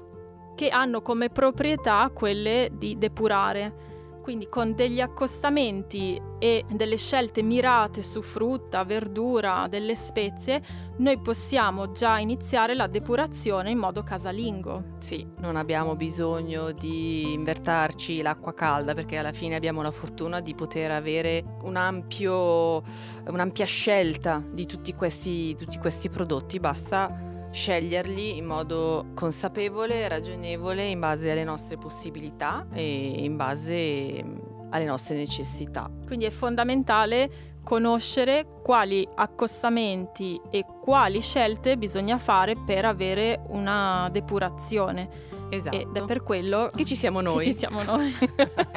che 0.54 0.68
hanno 0.68 1.00
come 1.00 1.30
proprietà 1.30 2.10
quelle 2.12 2.70
di 2.72 2.98
depurare. 2.98 3.88
Quindi 4.30 4.46
con 4.46 4.76
degli 4.76 5.00
accostamenti 5.00 6.22
e 6.38 6.64
delle 6.70 6.96
scelte 6.96 7.42
mirate 7.42 8.00
su 8.00 8.22
frutta, 8.22 8.84
verdura, 8.84 9.66
delle 9.68 9.96
spezie, 9.96 10.62
noi 10.98 11.18
possiamo 11.18 11.90
già 11.90 12.16
iniziare 12.20 12.76
la 12.76 12.86
depurazione 12.86 13.70
in 13.70 13.78
modo 13.78 14.04
casalingo. 14.04 14.94
Sì, 14.98 15.26
non 15.38 15.56
abbiamo 15.56 15.96
bisogno 15.96 16.70
di 16.70 17.32
invertarci 17.32 18.22
l'acqua 18.22 18.54
calda 18.54 18.94
perché 18.94 19.16
alla 19.16 19.32
fine 19.32 19.56
abbiamo 19.56 19.82
la 19.82 19.90
fortuna 19.90 20.38
di 20.38 20.54
poter 20.54 20.92
avere 20.92 21.56
un 21.62 21.74
ampio, 21.74 22.84
un'ampia 23.26 23.66
scelta 23.66 24.40
di 24.48 24.64
tutti 24.64 24.94
questi, 24.94 25.56
tutti 25.56 25.76
questi 25.78 26.08
prodotti. 26.08 26.60
Basta 26.60 27.29
sceglierli 27.50 28.36
in 28.36 28.44
modo 28.44 29.06
consapevole, 29.14 30.06
ragionevole, 30.08 30.84
in 30.84 30.98
base 30.98 31.30
alle 31.30 31.44
nostre 31.44 31.76
possibilità 31.76 32.66
e 32.72 33.24
in 33.24 33.36
base 33.36 34.24
alle 34.70 34.84
nostre 34.84 35.16
necessità. 35.16 35.90
Quindi 36.06 36.24
è 36.24 36.30
fondamentale 36.30 37.48
conoscere 37.62 38.46
quali 38.62 39.06
accostamenti 39.14 40.40
e 40.50 40.64
quali 40.80 41.20
scelte 41.20 41.76
bisogna 41.76 42.18
fare 42.18 42.54
per 42.56 42.84
avere 42.84 43.42
una 43.48 44.08
depurazione. 44.10 45.28
Esatto. 45.50 45.76
Ed 45.76 45.96
è 45.96 46.04
per 46.04 46.22
quello 46.22 46.70
che 46.74 46.84
ci 46.84 46.94
siamo 46.94 47.20
noi. 47.20 47.38
Che 47.38 47.42
ci 47.44 47.52
siamo 47.54 47.82
noi. 47.82 48.14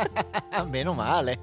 Meno 0.70 0.94
male. 0.94 1.40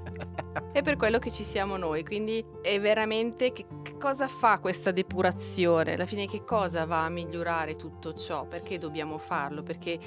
È 0.71 0.81
per 0.81 0.97
quello 0.97 1.19
che 1.19 1.31
ci 1.31 1.43
siamo 1.43 1.77
noi, 1.77 2.03
quindi 2.03 2.43
è 2.61 2.79
veramente 2.79 3.51
che, 3.51 3.65
che, 3.81 3.97
cosa 3.97 4.27
fa 4.27 4.59
questa 4.59 4.91
depurazione? 4.91 5.93
Alla 5.93 6.05
fine 6.05 6.27
che 6.27 6.43
cosa 6.43 6.85
va 6.85 7.05
a 7.05 7.09
migliorare 7.09 7.75
tutto 7.75 8.13
ciò? 8.13 8.45
Perché 8.45 8.77
dobbiamo 8.77 9.17
farlo? 9.17 9.63
Perché 9.63 9.97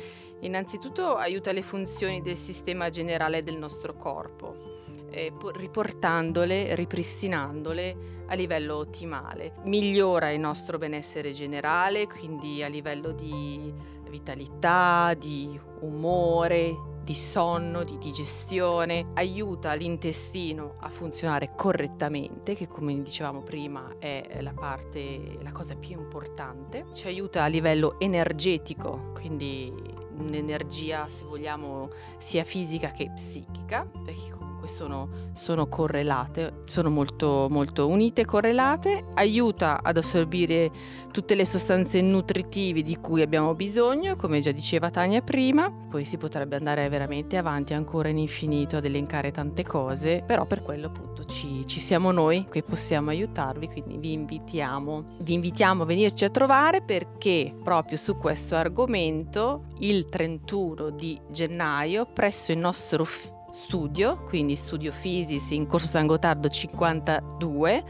innanzitutto 0.40 1.16
aiuta 1.16 1.52
le 1.52 1.62
funzioni 1.62 2.20
del 2.20 2.36
sistema 2.36 2.90
generale 2.90 3.42
del 3.42 3.56
nostro 3.56 3.94
corpo 3.94 4.74
eh, 5.14 5.32
riportandole, 5.54 6.74
ripristinandole 6.74 8.12
a 8.26 8.34
livello 8.34 8.76
ottimale. 8.76 9.54
Migliora 9.64 10.30
il 10.30 10.40
nostro 10.40 10.76
benessere 10.76 11.32
generale, 11.32 12.06
quindi 12.06 12.62
a 12.62 12.68
livello 12.68 13.12
di 13.12 13.72
vitalità, 14.14 15.12
di 15.18 15.58
umore, 15.80 16.92
di 17.02 17.14
sonno, 17.14 17.82
di 17.82 17.98
digestione, 17.98 19.08
aiuta 19.14 19.74
l'intestino 19.74 20.76
a 20.80 20.88
funzionare 20.88 21.52
correttamente, 21.56 22.54
che 22.54 22.68
come 22.68 23.00
dicevamo 23.02 23.42
prima 23.42 23.96
è 23.98 24.38
la 24.40 24.52
parte, 24.52 25.36
la 25.42 25.50
cosa 25.50 25.74
più 25.74 25.98
importante, 25.98 26.86
ci 26.92 27.08
aiuta 27.08 27.42
a 27.42 27.48
livello 27.48 27.98
energetico, 27.98 29.10
quindi 29.14 29.72
un'energia 30.16 31.08
se 31.08 31.24
vogliamo 31.24 31.90
sia 32.18 32.44
fisica 32.44 32.92
che 32.92 33.10
psichica, 33.12 33.84
perché 34.04 34.43
comunque 34.64 34.68
sono, 34.68 35.08
sono 35.34 35.66
correlate, 35.68 36.62
sono 36.64 36.90
molto, 36.90 37.46
molto 37.50 37.88
unite 37.88 38.22
e 38.22 38.24
correlate, 38.24 39.04
aiuta 39.14 39.82
ad 39.82 39.96
assorbire 39.96 40.70
tutte 41.12 41.34
le 41.34 41.44
sostanze 41.44 42.00
nutritive 42.00 42.82
di 42.82 42.96
cui 42.96 43.22
abbiamo 43.22 43.54
bisogno, 43.54 44.16
come 44.16 44.40
già 44.40 44.50
diceva 44.50 44.90
Tania 44.90 45.22
prima, 45.22 45.70
poi 45.70 46.04
si 46.04 46.16
potrebbe 46.16 46.56
andare 46.56 46.88
veramente 46.88 47.36
avanti 47.36 47.74
ancora 47.74 48.08
in 48.08 48.18
infinito 48.18 48.76
ad 48.76 48.84
elencare 48.84 49.30
tante 49.30 49.64
cose, 49.64 50.22
però 50.26 50.46
per 50.46 50.62
quello 50.62 50.86
appunto 50.86 51.24
ci, 51.24 51.64
ci 51.66 51.78
siamo 51.78 52.10
noi 52.10 52.46
che 52.50 52.62
possiamo 52.62 53.10
aiutarvi, 53.10 53.68
quindi 53.68 53.98
vi 53.98 54.12
invitiamo, 54.12 55.16
vi 55.20 55.34
invitiamo 55.34 55.82
a 55.82 55.86
venirci 55.86 56.24
a 56.24 56.30
trovare 56.30 56.82
perché 56.82 57.54
proprio 57.62 57.96
su 57.96 58.16
questo 58.16 58.56
argomento 58.56 59.66
il 59.78 60.08
31 60.08 60.90
di 60.90 61.20
gennaio 61.30 62.06
presso 62.06 62.52
il 62.52 62.58
nostro 62.58 63.02
ufficio 63.02 63.33
studio, 63.54 64.22
quindi 64.24 64.56
studio 64.56 64.90
Fisis 64.90 65.50
in 65.50 65.66
Corso 65.66 65.86
San 65.86 66.06
Gotardo 66.06 66.48
52, 66.48 67.84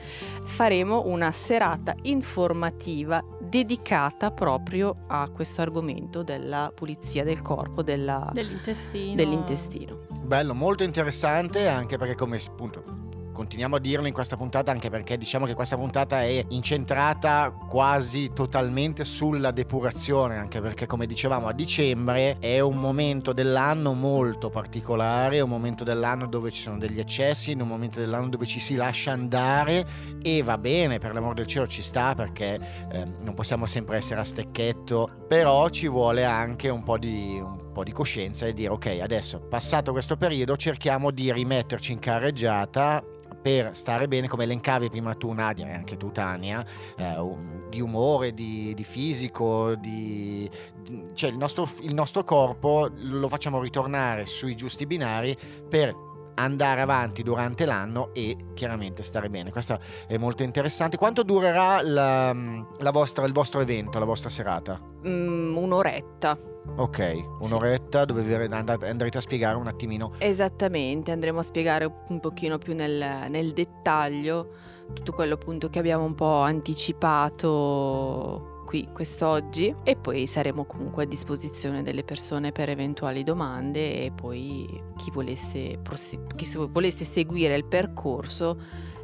faremo 0.45 1.07
una 1.07 1.33
serata 1.33 1.95
informativa 2.03 3.25
dedicata 3.41 4.31
proprio 4.31 5.05
a 5.09 5.29
questo 5.31 5.63
argomento 5.63 6.23
della 6.23 6.71
pulizia 6.75 7.25
del 7.25 7.41
corpo, 7.41 7.83
della, 7.83 8.31
dell'intestino. 8.33 9.15
dell'intestino. 9.15 9.99
Bello, 10.23 10.55
molto 10.55 10.83
interessante 10.83 11.67
anche 11.67 11.97
perché 11.97 12.15
come 12.15 12.41
appunto 12.47 13.04
continuiamo 13.35 13.77
a 13.77 13.81
dirlo 13.81 14.07
in 14.07 14.15
questa 14.15 14.37
puntata 14.37 14.71
anche 14.71 14.89
perché 14.89 15.19
diciamo 15.19 15.45
che 15.45 15.55
questa 15.55 15.77
puntata 15.77 16.23
è 16.23 16.45
incentrata 16.49 17.53
quasi 17.69 18.31
totalmente 18.33 19.05
sulla 19.05 19.51
depurazione, 19.51 20.39
anche 20.39 20.61
perché 20.61 20.87
come 20.87 21.05
dicevamo 21.05 21.49
a 21.49 21.53
dicembre 21.53 22.39
è 22.39 22.61
un 22.61 22.77
momento 22.77 23.33
dell'anno 23.33 23.93
molto 23.93 24.49
particolare, 24.49 25.41
un 25.41 25.51
momento 25.51 25.85
dell'anno 25.85 26.27
dove 26.27 26.51
ci 26.53 26.63
sono 26.63 26.79
degli 26.79 27.01
eccessi, 27.01 27.53
è 27.53 27.61
un 27.61 27.69
momento 27.69 27.99
dell'anno 27.99 28.29
dove 28.29 28.47
ci 28.47 28.61
si 28.61 28.77
lascia 28.77 29.13
andare 29.13 29.85
e 30.23 30.43
va 30.43 30.57
bene, 30.57 30.99
per 30.99 31.13
l'amor 31.13 31.35
del 31.35 31.47
cielo 31.47 31.67
ci 31.67 31.83
sta 31.83 32.15
perché 32.15 32.87
eh, 32.91 33.05
non 33.23 33.35
possiamo 33.35 33.67
sempre 33.67 33.97
essere 33.97 34.21
a 34.21 34.25
stecchetto, 34.25 35.27
però 35.27 35.69
ci 35.69 35.89
vuole 35.89 36.25
anche 36.25 36.69
un 36.69 36.83
po' 36.83 36.97
di... 36.97 37.43
Un 37.45 37.73
po' 37.75 37.83
di 37.83 37.91
coscienza 37.91 38.47
e 38.47 38.53
dire 38.53 38.69
ok 38.69 38.99
adesso 39.03 39.41
passato 39.41 39.91
questo 39.91 40.17
periodo 40.17 40.57
cerchiamo 40.57 41.11
di 41.11 41.33
rimetterci 41.33 41.91
in 41.91 41.99
carreggiata 41.99 43.03
per 43.45 43.77
stare 43.77 44.09
bene, 44.09 44.27
come 44.27 44.45
elencavi 44.45 44.89
prima 44.89 45.15
tu 45.15 45.31
Nadia 45.31 45.67
e 45.67 45.73
anche 45.75 45.99
tu 45.99 46.11
Tania, 46.11 46.65
eh, 46.97 47.37
di 47.69 47.79
umore, 47.79 48.33
di, 48.33 48.73
di 48.73 48.85
fisico, 48.85 49.75
di, 49.75 50.49
di, 50.81 51.05
cioè 51.13 51.29
il 51.29 51.37
nostro, 51.37 51.69
il 51.83 51.93
nostro 51.93 52.25
corpo 52.25 52.91
lo 52.91 53.29
facciamo 53.29 53.61
ritornare 53.61 54.25
sui 54.25 54.57
giusti 54.57 54.87
binari 54.87 55.37
per 55.69 55.95
andare 56.35 56.81
avanti 56.81 57.23
durante 57.23 57.65
l'anno 57.65 58.11
e 58.13 58.37
chiaramente 58.55 59.03
stare 59.03 59.29
bene. 59.29 59.51
Questo 59.51 59.79
è 60.07 60.17
molto 60.17 60.43
interessante. 60.43 60.97
Quanto 60.97 61.23
durerà 61.23 61.83
la, 61.83 62.35
la 62.79 62.91
vostra, 62.91 63.27
il 63.27 63.33
vostro 63.33 63.61
evento, 63.61 63.99
la 63.99 64.05
vostra 64.05 64.31
serata? 64.31 64.81
Mm, 65.07 65.57
un'oretta. 65.57 66.39
Ok, 66.77 67.25
un'oretta 67.41 68.07
dove 68.07 68.49
andrete 68.49 69.19
a 69.19 69.21
spiegare 69.21 69.57
un 69.57 69.67
attimino. 69.67 70.15
Esattamente, 70.19 71.11
andremo 71.11 71.41
a 71.41 71.43
spiegare 71.43 71.93
un 72.09 72.21
pochino 72.21 72.59
più 72.59 72.75
nel, 72.75 73.27
nel 73.29 73.53
dettaglio 73.53 74.73
tutto 74.93 75.13
quello 75.13 75.35
appunto 75.35 75.69
che 75.69 75.79
abbiamo 75.79 76.05
un 76.05 76.15
po' 76.15 76.41
anticipato 76.41 78.54
qui 78.65 78.89
quest'oggi 78.93 79.75
e 79.83 79.97
poi 79.97 80.27
saremo 80.27 80.65
comunque 80.65 81.05
a 81.05 81.07
disposizione 81.07 81.83
delle 81.83 82.03
persone 82.03 82.53
per 82.53 82.69
eventuali 82.69 83.23
domande 83.23 84.05
e 84.05 84.11
poi 84.11 84.67
chi 84.97 85.11
volesse, 85.11 85.81
chi 86.35 86.49
volesse 86.69 87.05
seguire 87.05 87.55
il 87.55 87.65
percorso 87.65 88.59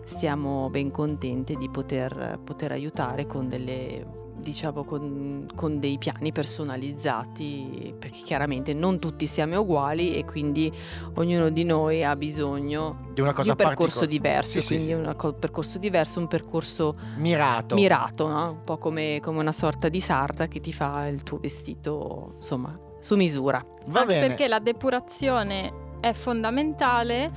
siamo 0.05 0.69
ben 0.71 0.91
contenti 0.91 1.57
di 1.57 1.71
poter, 1.71 2.41
poter 2.43 2.73
aiutare 2.73 3.27
con 3.27 3.49
delle 3.49 4.20
diciamo 4.41 4.85
con, 4.85 5.49
con, 5.55 5.79
dei 5.79 5.99
piani 5.99 6.33
personalizzati 6.33 7.95
perché 7.99 8.21
chiaramente 8.25 8.75
non 8.75 8.99
tutti 8.99 9.27
siamo 9.27 9.61
uguali 9.61 10.15
e 10.15 10.25
quindi 10.25 10.73
ognuno 11.15 11.51
di 11.51 11.65
noi 11.65 12.05
ha 12.05 12.17
bisogno 12.17 13.11
di, 13.13 13.21
una 13.21 13.33
cosa 13.33 13.43
di 13.43 13.51
un 13.51 13.69
percorso 13.69 14.07
diverso 14.07 14.61
sì, 14.61 14.67
quindi 14.67 14.85
sì, 14.87 14.93
un 14.93 15.17
sì. 15.19 15.35
percorso 15.39 15.79
diverso 15.79 16.19
un 16.19 16.29
percorso 16.29 16.95
mirato, 17.17 17.75
mirato 17.75 18.29
no? 18.29 18.51
un 18.51 18.65
po' 18.65 18.79
come, 18.79 19.21
come, 19.23 19.39
una 19.39 19.53
sorta 19.53 19.89
di 19.89 20.01
sarta 20.01 20.49
che 20.49 20.61
ti 20.61 20.73
fa 20.73 21.07
il 21.07 21.23
tuo 21.23 21.39
vestito 21.39 22.33
insomma 22.37 22.79
su 23.01 23.17
misura 23.17 23.65
Va 23.87 24.01
Anche 24.01 24.15
bene. 24.15 24.27
perché 24.29 24.49
la 24.49 24.59
depurazione 24.59 25.73
è 26.01 26.13
fondamentale 26.13 27.31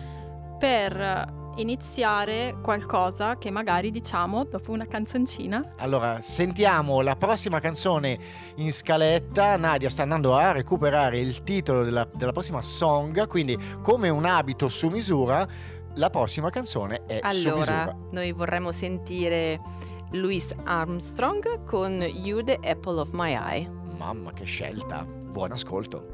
per 0.59 1.41
iniziare 1.55 2.55
qualcosa 2.61 3.37
che 3.37 3.51
magari 3.51 3.91
diciamo 3.91 4.45
dopo 4.45 4.71
una 4.71 4.85
canzoncina. 4.85 5.73
Allora, 5.77 6.21
sentiamo 6.21 7.01
la 7.01 7.15
prossima 7.15 7.59
canzone 7.59 8.17
in 8.55 8.71
scaletta. 8.71 9.57
Nadia 9.57 9.89
sta 9.89 10.03
andando 10.03 10.35
a 10.35 10.51
recuperare 10.51 11.19
il 11.19 11.43
titolo 11.43 11.83
della, 11.83 12.07
della 12.13 12.31
prossima 12.31 12.61
song, 12.61 13.27
quindi 13.27 13.57
come 13.81 14.09
un 14.09 14.25
abito 14.25 14.69
su 14.69 14.87
misura, 14.89 15.47
la 15.95 16.09
prossima 16.09 16.49
canzone 16.49 17.03
è 17.05 17.19
allora, 17.21 17.35
su 17.35 17.57
misura. 17.57 17.97
noi 18.11 18.31
vorremmo 18.31 18.71
sentire 18.71 19.59
Louis 20.11 20.53
Armstrong 20.63 21.63
con 21.65 22.01
You 22.01 22.43
the 22.43 22.59
Apple 22.63 22.99
of 22.99 23.09
My 23.11 23.33
Eye. 23.33 23.69
Mamma 23.97 24.33
che 24.33 24.43
scelta. 24.45 25.05
Buon 25.05 25.51
ascolto. 25.51 26.07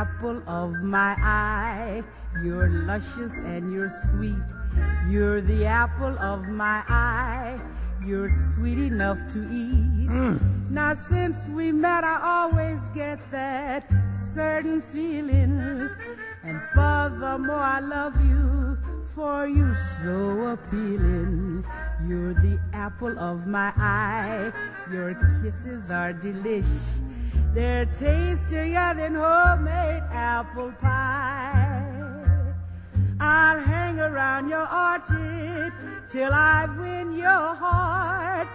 Apple 0.00 0.42
of 0.46 0.72
my 0.82 1.14
eye. 1.20 2.02
You're 2.42 2.70
luscious 2.88 3.36
and 3.44 3.70
you're 3.70 3.92
sweet. 4.08 4.48
You're 5.10 5.42
the 5.42 5.66
apple 5.66 6.18
of 6.18 6.48
my 6.48 6.82
eye. 6.88 7.60
You're 8.06 8.30
sweet 8.54 8.78
enough 8.78 9.18
to 9.34 9.40
eat. 9.44 10.08
Mm. 10.08 10.70
Now, 10.70 10.94
since 10.94 11.48
we 11.48 11.70
met, 11.70 12.02
I 12.02 12.16
always 12.36 12.88
get 12.94 13.18
that 13.30 13.92
certain 14.10 14.80
feeling. 14.80 15.90
And 16.44 16.58
furthermore, 16.74 17.66
I 17.76 17.80
love 17.80 18.16
you, 18.24 18.78
for 19.14 19.46
you're 19.46 19.76
so 20.02 20.56
appealing. 20.56 21.66
You're 22.08 22.32
the 22.32 22.58
apple 22.72 23.18
of 23.18 23.46
my 23.46 23.70
eye. 23.76 24.50
Your 24.90 25.12
kisses 25.42 25.90
are 25.90 26.14
delish. 26.14 27.00
They're 27.54 27.86
tastier 27.86 28.94
than 28.94 29.14
homemade 29.14 30.04
apple 30.10 30.72
pie. 30.80 31.90
I'll 33.20 33.60
hang 33.60 33.98
around 34.00 34.48
your 34.48 34.68
orchard 34.72 35.72
till 36.08 36.32
I 36.32 36.66
win 36.78 37.12
your 37.12 37.54
heart. 37.54 38.48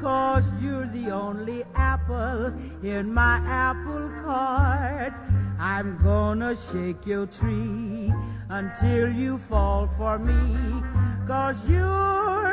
Cause 0.00 0.48
you're 0.62 0.86
the 0.86 1.10
only 1.10 1.64
apple 1.74 2.52
in 2.82 3.12
my 3.12 3.40
apple 3.46 4.10
cart. 4.22 5.12
I'm 5.58 5.96
gonna 6.02 6.54
shake 6.56 7.06
your 7.06 7.26
tree 7.26 8.12
until 8.48 9.12
you 9.12 9.38
fall 9.38 9.86
for 9.86 10.18
me. 10.18 10.82
Cause 11.26 11.70
you're 11.70 12.51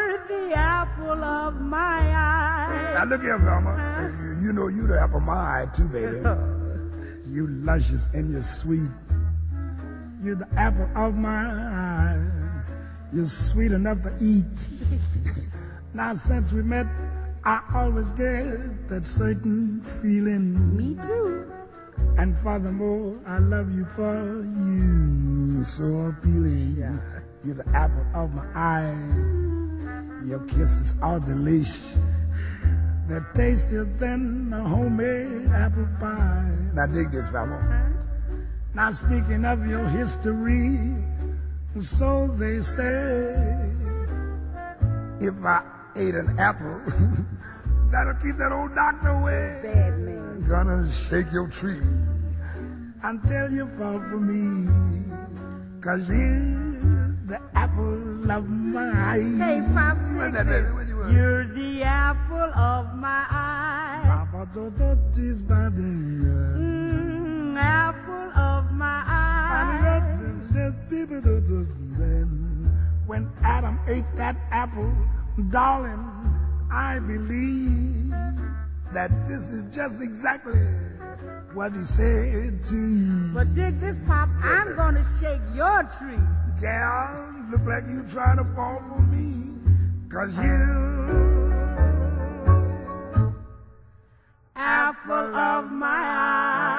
the 0.49 0.57
apple 0.57 1.23
of 1.23 1.61
my 1.61 1.77
eye. 1.77 2.91
Now 2.95 3.05
look 3.05 3.21
here, 3.21 3.37
Velma. 3.37 4.11
You 4.41 4.53
know 4.53 4.67
you 4.67 4.87
the 4.87 4.99
apple 4.99 5.17
of 5.17 5.23
my 5.23 5.33
eye 5.33 5.67
too, 5.73 5.87
baby. 5.87 6.17
you 7.29 7.47
luscious 7.47 8.09
and 8.13 8.31
you're 8.31 8.41
sweet. 8.41 8.89
You're 10.23 10.35
the 10.35 10.47
apple 10.57 10.89
of 10.95 11.15
my 11.15 11.45
eye. 11.45 12.63
You're 13.13 13.25
sweet 13.25 13.71
enough 13.71 14.01
to 14.01 14.15
eat. 14.19 14.45
now 15.93 16.13
since 16.13 16.51
we 16.51 16.63
met, 16.63 16.87
I 17.45 17.61
always 17.75 18.11
get 18.11 18.89
that 18.89 19.05
certain 19.05 19.81
feeling. 20.01 20.75
Me 20.75 20.95
too. 20.95 21.51
And 22.17 22.35
furthermore, 22.39 23.19
I 23.27 23.37
love 23.37 23.71
you 23.71 23.85
for 23.85 24.15
you 24.41 25.63
so 25.63 25.83
appealing. 26.07 26.75
Yeah. 26.77 26.97
You're 27.43 27.55
the 27.55 27.69
apple 27.69 28.05
of 28.15 28.33
my 28.33 28.45
eye. 28.55 29.58
Your 30.25 30.39
kisses 30.47 30.93
are 31.01 31.19
delish. 31.19 31.95
They're 33.07 33.25
tastier 33.33 33.85
than 33.85 34.53
a 34.53 34.67
homemade 34.67 35.47
apple 35.47 35.87
pie. 35.99 36.57
Now 36.73 36.85
dig 36.85 37.11
this, 37.11 37.27
fella. 37.29 37.93
Now 38.75 38.91
speaking 38.91 39.45
of 39.45 39.65
your 39.65 39.87
history, 39.87 40.77
so 41.79 42.27
they 42.37 42.59
say, 42.59 43.33
if 45.21 45.33
I 45.43 45.63
ate 45.95 46.15
an 46.15 46.37
apple, 46.37 46.81
that'll 47.91 48.13
keep 48.15 48.37
that 48.37 48.51
old 48.51 48.75
doctor 48.75 49.09
away. 49.09 49.59
Bad 49.63 49.99
man. 49.99 50.45
Gonna 50.47 50.91
shake 50.91 51.31
your 51.31 51.47
tree 51.47 51.81
until 53.03 53.51
you 53.51 53.67
fall 53.77 53.99
for 53.99 54.19
me. 54.19 54.69
Cause 55.81 56.07
you're 56.09 57.08
the 57.29 57.39
apple 57.55 58.31
of 58.31 58.49
my 58.49 58.89
eye. 58.89 59.21
Hey, 59.37 59.61
Pops, 59.73 60.05
take 60.05 60.17
What's 60.17 60.33
that, 60.33 60.45
baby? 60.47 60.61
this. 60.63 60.73
What 60.73 60.87
you 60.87 60.97
want? 60.97 61.13
You're 61.13 61.45
the 61.45 61.83
apple 61.83 62.51
of 62.53 62.95
my 62.95 63.25
eye. 63.29 64.01
Papa, 64.31 64.49
do- 64.53 64.71
do- 64.71 64.99
tease 65.13 65.41
my 65.43 65.69
baby. 65.69 65.83
Mm, 65.83 67.55
apple 67.57 68.31
of 68.39 68.71
my 68.73 69.03
eye. 69.05 69.79
let 69.83 70.19
this 70.19 70.43
just 70.53 70.89
be 70.89 71.05
but 71.05 71.23
do- 71.23 71.39
do- 71.41 71.67
Then, 71.97 72.29
when 73.05 73.29
Adam 73.43 73.79
ate 73.87 74.05
that 74.15 74.35
apple, 74.51 74.91
darling, 75.51 76.03
I 76.71 76.99
believe 76.99 78.11
that 78.93 79.11
this 79.27 79.49
is 79.49 79.63
just 79.75 80.01
exactly 80.01 80.59
what 81.53 81.75
he 81.75 81.83
said 81.83 82.63
to 82.65 82.77
you. 82.77 83.31
But 83.33 83.53
dig 83.53 83.79
this, 83.79 83.99
Pops. 84.07 84.35
I'm 84.41 84.75
gonna 84.75 85.03
shake 85.19 85.41
your 85.55 85.83
tree. 85.83 86.17
Gal, 86.61 87.35
look 87.49 87.61
like 87.61 87.85
you 87.87 88.03
trying 88.09 88.35
to 88.35 88.43
fall 88.53 88.81
for 88.89 89.01
me. 89.01 89.63
Cause 90.09 90.37
you 90.39 90.89
Apple 94.57 95.35
of 95.35 95.71
my 95.71 95.87
eye. 95.87 96.78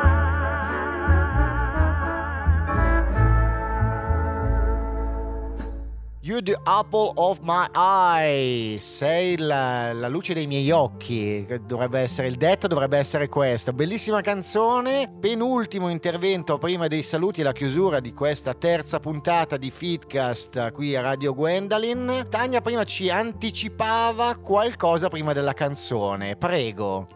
You 6.31 6.41
the 6.41 6.57
apple 6.63 7.11
of 7.17 7.41
my 7.43 7.67
eye. 7.75 8.77
Sei 8.79 9.37
la, 9.37 9.93
la 9.93 10.07
luce 10.07 10.33
dei 10.33 10.47
miei 10.47 10.71
occhi. 10.71 11.45
Dovrebbe 11.67 11.99
essere 11.99 12.29
il 12.29 12.37
detto, 12.37 12.69
dovrebbe 12.69 12.99
essere 12.99 13.29
questo. 13.29 13.73
Bellissima 13.73 14.21
canzone. 14.21 15.11
Penultimo 15.19 15.89
intervento 15.89 16.57
prima 16.57 16.87
dei 16.87 17.03
saluti 17.03 17.41
e 17.41 17.43
la 17.43 17.51
chiusura 17.51 17.99
di 17.99 18.15
questa 18.15 18.55
terza 18.55 19.01
puntata 19.01 19.57
di 19.57 19.73
Feedcast 19.73 20.71
qui 20.71 20.95
a 20.95 21.01
Radio 21.01 21.35
Gwendolyn. 21.35 22.29
Tania 22.31 22.61
prima 22.61 22.85
ci 22.85 23.11
anticipava 23.11 24.37
qualcosa 24.37 25.09
prima 25.09 25.33
della 25.33 25.53
canzone. 25.53 26.37
Prego. 26.37 27.07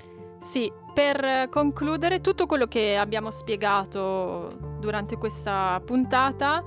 Sì, 0.40 0.72
per 0.92 1.48
concludere 1.50 2.20
tutto 2.20 2.46
quello 2.46 2.66
che 2.66 2.96
abbiamo 2.96 3.30
spiegato 3.30 4.76
durante 4.80 5.16
questa 5.16 5.80
puntata 5.86 6.64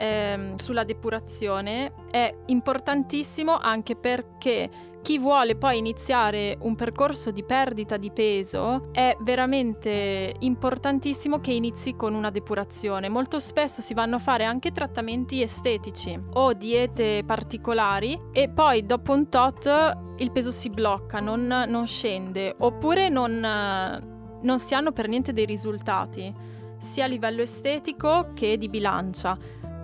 ehm, 0.00 0.56
sulla 0.56 0.84
depurazione 0.84 1.92
è 2.10 2.34
importantissimo 2.46 3.58
anche 3.58 3.94
perché 3.94 4.70
chi 5.02 5.18
vuole 5.18 5.56
poi 5.56 5.78
iniziare 5.78 6.58
un 6.60 6.74
percorso 6.74 7.30
di 7.30 7.42
perdita 7.42 7.96
di 7.96 8.10
peso 8.10 8.88
è 8.92 9.16
veramente 9.20 10.34
importantissimo 10.40 11.40
che 11.40 11.52
inizi 11.52 11.96
con 11.96 12.14
una 12.14 12.30
depurazione. 12.30 13.08
Molto 13.08 13.40
spesso 13.40 13.80
si 13.80 13.94
vanno 13.94 14.16
a 14.16 14.18
fare 14.18 14.44
anche 14.44 14.72
trattamenti 14.72 15.40
estetici 15.40 16.18
o 16.34 16.52
diete 16.52 17.22
particolari 17.24 18.18
e 18.32 18.50
poi 18.50 18.84
dopo 18.84 19.12
un 19.12 19.28
tot 19.30 19.98
il 20.18 20.30
peso 20.32 20.50
si 20.50 20.68
blocca, 20.68 21.18
non, 21.18 21.46
non 21.46 21.86
scende 21.86 22.54
oppure 22.58 23.08
non, 23.08 23.40
non 23.40 24.58
si 24.58 24.74
hanno 24.74 24.92
per 24.92 25.08
niente 25.08 25.32
dei 25.32 25.46
risultati 25.46 26.58
sia 26.80 27.04
a 27.04 27.08
livello 27.08 27.42
estetico 27.42 28.32
che 28.34 28.56
di 28.56 28.68
bilancia. 28.68 29.38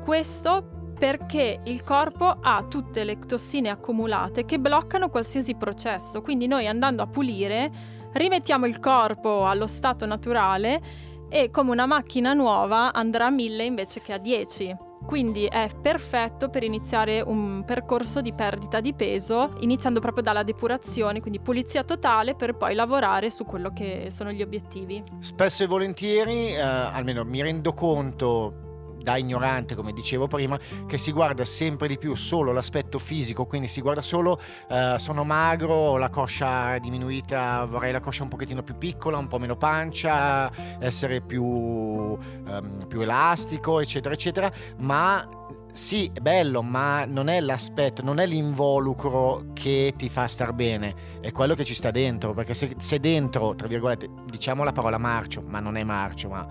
Questo 0.07 0.93
perché 0.97 1.63
il 1.65 1.83
corpo 1.83 2.27
ha 2.41 2.65
tutte 2.71 3.03
le 3.03 3.19
tossine 3.19 3.71
accumulate 3.71 4.45
che 4.45 4.61
bloccano 4.61 5.09
qualsiasi 5.09 5.57
processo, 5.57 6.21
quindi 6.21 6.47
noi 6.47 6.69
andando 6.69 7.03
a 7.03 7.09
pulire 7.09 7.73
rimettiamo 8.13 8.67
il 8.67 8.79
corpo 8.79 9.49
allo 9.49 9.67
stato 9.67 10.07
naturale 10.07 10.81
e 11.29 11.51
come 11.51 11.73
una 11.73 11.87
macchina 11.87 12.35
nuova 12.35 12.93
andrà 12.93 13.27
a 13.27 13.31
1000 13.31 13.65
invece 13.65 14.01
che 14.01 14.13
a 14.13 14.19
10. 14.19 14.77
Quindi 15.05 15.47
è 15.47 15.69
perfetto 15.83 16.51
per 16.51 16.63
iniziare 16.63 17.21
un 17.21 17.65
percorso 17.67 18.21
di 18.21 18.33
perdita 18.33 18.81
di 18.81 18.95
peso, 18.95 19.55
iniziando 19.59 19.99
proprio 19.99 20.23
dalla 20.23 20.45
depurazione, 20.45 21.21
quindi 21.21 21.41
pulizia 21.41 21.83
totale 21.83 22.37
per 22.37 22.55
poi 22.55 22.77
lavorare 22.77 23.29
su 23.29 23.45
quello 23.45 23.73
che 23.73 24.07
sono 24.11 24.31
gli 24.31 24.43
obiettivi. 24.43 25.03
Spesso 25.19 25.65
e 25.65 25.67
volentieri, 25.67 26.55
eh, 26.55 26.61
almeno 26.61 27.25
mi 27.25 27.43
rendo 27.43 27.73
conto 27.73 28.66
da 29.07 29.17
ignorante, 29.17 29.77
come 29.77 29.93
dicevo 29.93 30.27
prima, 30.27 30.59
che 30.85 30.99
si 30.99 31.13
guarda 31.13 31.45
sempre 31.45 31.87
di 31.87 31.97
più 31.97 32.17
solo 32.17 32.51
l'aspetto 32.51 32.99
fisico, 32.99 33.47
quindi 33.47 33.69
si 33.69 33.81
guarda 33.81 34.03
solo 34.03 34.41
eh, 34.69 34.97
sono 34.99 35.23
magro, 35.23 35.97
la 35.97 36.11
coscia 36.11 36.75
è 36.75 36.81
diminuita, 36.81 37.65
vorrei 37.67 37.93
la 37.93 38.01
coscia 38.01 38.25
un 38.25 38.29
pochettino 38.31 38.65
più 38.65 38.77
piccola, 38.77 39.17
un 39.17 39.29
po' 39.29 39.39
meno 39.39 39.57
pancia, 39.57 40.51
essere 40.81 41.21
più, 41.21 42.19
ehm, 42.49 42.87
più 42.89 43.01
elastico, 43.01 43.79
eccetera, 43.79 44.13
eccetera, 44.13 44.51
ma 44.79 45.25
sì, 45.73 46.11
è 46.13 46.19
bello, 46.19 46.63
ma 46.63 47.05
non 47.05 47.29
è 47.29 47.39
l'aspetto, 47.39 48.03
non 48.03 48.19
è 48.19 48.27
l'involucro 48.27 49.53
che 49.53 49.95
ti 49.97 50.09
fa 50.09 50.27
star 50.27 50.53
bene, 50.53 51.21
è 51.21 51.31
quello 51.31 51.55
che 51.55 51.65
ci 51.65 51.75
sta 51.75 51.93
dentro, 51.93 52.35
perché 52.35 52.55
se, 52.55 52.75
se 52.79 52.99
dentro, 52.99 53.55
tra 53.55 53.69
virgolette, 53.69 54.11
diciamo 54.25 54.65
la 54.65 54.73
parola 54.73 54.99
marcio, 54.99 55.45
ma 55.47 55.61
non 55.61 55.77
è 55.77 55.85
marcio, 55.85 56.29
ma, 56.29 56.49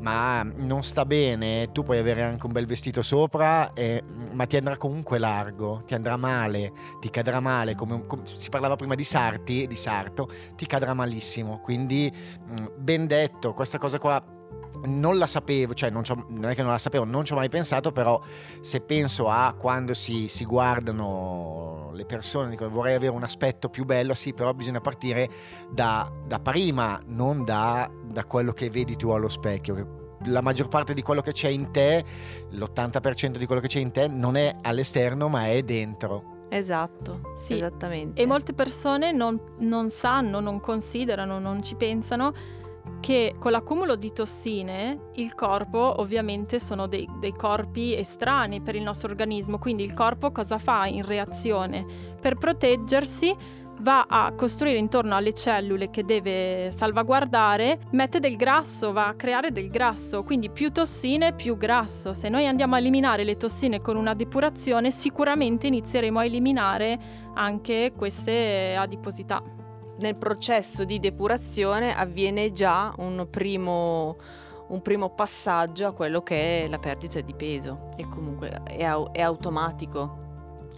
ma 0.00 0.42
non 0.42 0.82
sta 0.82 1.04
bene, 1.04 1.70
tu 1.72 1.82
puoi 1.82 1.98
avere 1.98 2.22
anche 2.22 2.46
un 2.46 2.52
bel 2.52 2.66
vestito 2.66 3.02
sopra, 3.02 3.72
eh, 3.72 4.02
ma 4.32 4.46
ti 4.46 4.56
andrà 4.56 4.76
comunque 4.76 5.18
largo, 5.18 5.82
ti 5.86 5.94
andrà 5.94 6.16
male, 6.16 6.72
ti 7.00 7.10
cadrà 7.10 7.40
male, 7.40 7.74
come, 7.74 8.06
come 8.06 8.22
si 8.24 8.48
parlava 8.48 8.76
prima 8.76 8.94
di 8.94 9.04
sarti, 9.04 9.66
di 9.66 9.76
sarto, 9.76 10.28
ti 10.54 10.66
cadrà 10.66 10.94
malissimo, 10.94 11.60
quindi 11.60 12.12
mh, 12.12 12.66
ben 12.76 13.06
detto, 13.06 13.52
questa 13.54 13.78
cosa 13.78 13.98
qua 13.98 14.22
non 14.84 15.18
la 15.18 15.26
sapevo, 15.26 15.74
cioè 15.74 15.90
non, 15.90 16.02
non, 16.28 16.50
è 16.50 16.54
che 16.54 16.62
non 16.62 16.70
la 16.70 16.78
sapevo, 16.78 17.04
non 17.04 17.24
ci 17.24 17.32
ho 17.32 17.36
mai 17.36 17.48
pensato, 17.48 17.92
però 17.92 18.20
se 18.60 18.80
penso 18.80 19.28
a 19.28 19.54
quando 19.58 19.94
si, 19.94 20.28
si 20.28 20.44
guardano 20.44 21.90
le 21.92 22.04
persone, 22.04 22.50
dicono 22.50 22.70
vorrei 22.70 22.94
avere 22.94 23.12
un 23.12 23.22
aspetto 23.22 23.68
più 23.68 23.84
bello, 23.84 24.14
sì, 24.14 24.32
però 24.32 24.52
bisogna 24.52 24.80
partire 24.80 25.28
da, 25.70 26.10
da 26.26 26.38
prima, 26.38 27.00
non 27.06 27.44
da, 27.44 27.90
da 28.04 28.24
quello 28.24 28.52
che 28.52 28.70
vedi 28.70 28.96
tu 28.96 29.08
allo 29.10 29.28
specchio. 29.28 30.14
La 30.24 30.40
maggior 30.40 30.68
parte 30.68 30.94
di 30.94 31.02
quello 31.02 31.20
che 31.20 31.32
c'è 31.32 31.48
in 31.48 31.70
te, 31.70 32.04
l'80% 32.50 33.36
di 33.36 33.46
quello 33.46 33.60
che 33.60 33.68
c'è 33.68 33.80
in 33.80 33.92
te 33.92 34.08
non 34.08 34.36
è 34.36 34.56
all'esterno 34.62 35.28
ma 35.28 35.48
è 35.48 35.62
dentro. 35.62 36.34
Esatto, 36.48 37.32
Sì. 37.36 37.54
esattamente. 37.54 38.20
E 38.20 38.26
molte 38.26 38.52
persone 38.52 39.12
non, 39.12 39.40
non 39.58 39.90
sanno, 39.90 40.40
non 40.40 40.60
considerano, 40.60 41.38
non 41.38 41.62
ci 41.62 41.74
pensano 41.74 42.32
che 43.00 43.36
con 43.38 43.52
l'accumulo 43.52 43.94
di 43.94 44.12
tossine 44.12 45.10
il 45.14 45.34
corpo 45.34 46.00
ovviamente 46.00 46.58
sono 46.58 46.86
dei, 46.86 47.08
dei, 47.20 47.32
corpi 47.32 47.94
estranei 47.96 48.60
per 48.60 48.74
il 48.74 48.82
nostro 48.82 49.08
organismo, 49.08 49.58
quindi 49.58 49.84
il 49.84 49.94
corpo 49.94 50.32
cosa 50.32 50.58
fa 50.58 50.86
in 50.86 51.04
reazione? 51.04 51.84
Per 52.20 52.36
proteggersi 52.36 53.36
va 53.80 54.06
a 54.08 54.32
costruire 54.32 54.78
intorno 54.78 55.14
alle 55.14 55.34
cellule 55.34 55.90
che 55.90 56.04
deve 56.04 56.70
salvaguardare, 56.70 57.80
mette 57.90 58.20
del 58.20 58.36
grasso, 58.36 58.92
va 58.92 59.08
a 59.08 59.14
creare 59.14 59.52
del 59.52 59.68
grasso, 59.68 60.22
quindi 60.22 60.50
più 60.50 60.72
tossine 60.72 61.34
più 61.34 61.56
grasso. 61.56 62.12
Se 62.12 62.28
noi 62.28 62.46
andiamo 62.46 62.74
a 62.74 62.78
eliminare 62.78 63.24
le 63.24 63.36
tossine 63.36 63.80
con 63.80 63.96
una 63.96 64.14
depurazione 64.14 64.90
sicuramente 64.90 65.66
inizieremo 65.66 66.18
a 66.18 66.24
eliminare 66.24 66.98
anche 67.34 67.92
queste 67.94 68.74
adiposità. 68.76 69.42
Nel 69.98 70.16
processo 70.16 70.84
di 70.84 70.98
depurazione 70.98 71.94
avviene 71.94 72.52
già 72.52 72.92
un 72.98 73.26
primo, 73.30 74.16
un 74.68 74.82
primo 74.82 75.10
passaggio 75.10 75.86
a 75.86 75.92
quello 75.92 76.22
che 76.22 76.64
è 76.64 76.68
la 76.68 76.78
perdita 76.78 77.20
di 77.20 77.34
peso. 77.34 77.90
E 77.96 78.06
comunque 78.08 78.62
è, 78.64 78.84
è 79.12 79.22
automatico 79.22 80.24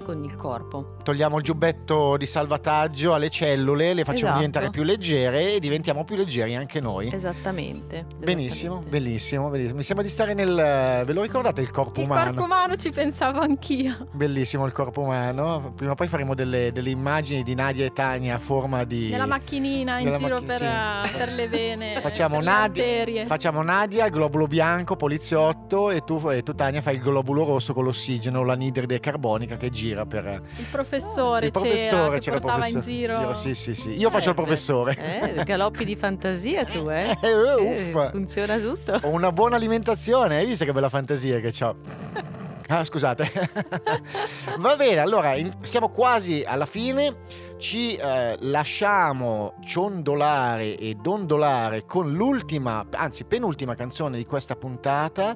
con 0.05 0.25
il 0.25 0.35
corpo. 0.37 0.97
Togliamo 1.03 1.39
il 1.39 1.43
giubbetto 1.45 2.17
di 2.17 2.27
salvataggio 2.27 3.15
alle 3.15 3.31
cellule, 3.31 3.95
le 3.95 4.03
facciamo 4.05 4.19
Esatto. 4.27 4.37
diventare 4.37 4.71
più 4.71 4.83
leggere 4.83 5.55
e 5.55 5.61
diventiamo 5.61 6.05
più 6.05 6.17
leggeri 6.17 6.55
anche 6.57 6.81
noi. 6.81 7.11
Esattamente. 7.13 8.07
Benissimo, 8.19 8.75
esattamente. 8.81 8.91
bellissimo, 8.91 9.49
bellissimo. 9.49 9.77
Mi 9.77 9.83
sembra 9.83 10.05
di 10.05 10.11
stare 10.11 10.35
nel... 10.35 11.03
Ve 11.05 11.13
lo 11.13 11.23
ricordate 11.23 11.61
il 11.61 11.71
corpo 11.71 12.01
Il 12.01 12.07
umano? 12.07 12.25
corpo 12.27 12.43
umano 12.45 12.77
ci 12.77 12.91
pensavo 12.91 13.41
anch'io. 13.41 14.09
Bellissimo 14.15 14.67
il 14.67 14.73
corpo 14.73 15.01
umano. 15.03 15.73
Prima 15.77 15.93
o 15.93 15.95
poi 15.95 16.09
faremo 16.09 16.35
delle, 16.35 16.73
delle 16.73 16.91
immagini 16.91 17.43
di 17.43 17.55
Nadia 17.55 17.85
e 17.87 17.93
Tania 17.93 18.35
a 18.35 18.39
forma 18.39 18.85
di... 18.85 19.09
Nella 19.11 19.27
macchinina 19.27 19.99
in 19.99 20.05
Nella 20.07 20.19
giro 20.19 20.35
macchi- 20.35 20.47
per, 20.47 20.57
sì. 20.57 20.65
eh, 20.65 21.19
per 21.19 21.33
le 21.33 21.49
vene. 21.49 22.01
Facciamo 22.09 22.41
Nadia, 22.41 22.83
arterie. 22.85 23.25
facciamo 23.27 23.63
Nadia, 23.63 24.05
il 24.07 24.11
globulo 24.11 24.47
bianco, 24.47 24.97
poliziotto 24.97 25.91
e 25.91 26.03
tu, 26.03 26.21
e 26.31 26.43
tu 26.43 26.55
Tania 26.55 26.81
fai 26.81 26.95
il 26.95 27.01
globulo 27.01 27.45
rosso 27.45 27.73
con 27.75 27.85
l'ossigeno, 27.85 28.45
l'anidride 28.45 29.01
carbonica 29.01 29.57
che 29.57 29.71
gira 29.71 29.88
per... 30.07 30.43
Il 30.57 30.65
professore, 30.71 31.47
il 31.47 31.53
professore 31.53 32.19
c'era, 32.19 32.39
c'era 32.39 32.41
professore. 32.41 32.69
in 32.71 32.81
giro. 32.81 33.35
Sì, 33.35 33.55
sì, 33.55 33.75
sì. 33.75 33.91
Io 33.97 34.11
faccio 34.11 34.31
il 34.31 34.37
Eh, 34.39 34.43
professore. 34.43 34.97
Eh, 35.37 35.45
galoppi 35.45 35.85
di 35.85 35.97
fantasia 35.97 36.65
tu, 36.65 36.89
eh? 36.91 37.17
Eh, 37.23 37.29
Eh, 37.29 37.89
uffa. 37.89 38.11
funziona 38.11 38.59
tutto. 38.59 38.99
Ho 39.03 39.09
una 39.11 39.33
buona 39.33 39.57
alimentazione, 39.57 40.39
hai 40.39 40.47
visto 40.47 40.65
che 40.65 40.73
bella 40.73 40.89
fantasia 40.89 41.41
che 41.41 41.53
ho? 41.65 41.77
Ah, 42.69 42.85
scusate. 42.85 43.31
Va 44.59 44.77
bene, 44.77 45.01
allora 45.01 45.35
in- 45.37 45.55
siamo 45.63 45.89
quasi 45.89 46.45
alla 46.47 46.67
fine. 46.67 47.17
Ci 47.59 47.97
eh, 47.97 48.37
lasciamo 48.39 49.55
ciondolare 49.65 50.77
e 50.77 50.95
dondolare 50.95 51.85
con 51.87 52.13
l'ultima, 52.13 52.87
anzi 52.93 53.25
penultima 53.25 53.75
canzone 53.75 54.17
di 54.17 54.25
questa 54.25 54.55
puntata 54.55 55.35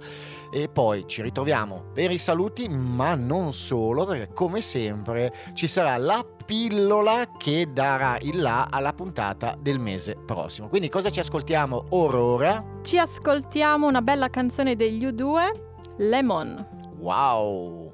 e 0.52 0.68
poi 0.68 1.04
ci 1.08 1.20
ritroviamo 1.20 1.86
per 1.92 2.12
i 2.12 2.18
saluti, 2.18 2.68
ma 2.68 3.16
non 3.16 3.52
solo, 3.52 4.04
perché 4.04 4.32
come 4.32 4.60
sempre 4.60 5.34
ci 5.54 5.66
sarà 5.66 5.96
la 5.96 6.24
pillola 6.46 7.32
che 7.36 7.68
darà 7.72 8.16
il 8.20 8.40
là 8.40 8.68
alla 8.70 8.92
puntata 8.92 9.56
del 9.60 9.80
mese 9.80 10.16
prossimo. 10.24 10.68
Quindi 10.68 10.88
cosa 10.88 11.10
ci 11.10 11.18
ascoltiamo 11.18 11.86
or 11.90 12.14
ora? 12.14 12.64
Ci 12.82 12.98
ascoltiamo 12.98 13.88
una 13.88 14.00
bella 14.00 14.30
canzone 14.30 14.76
degli 14.76 15.04
U2, 15.04 15.50
Lemon. 15.96 16.66
Wow! 16.98 17.91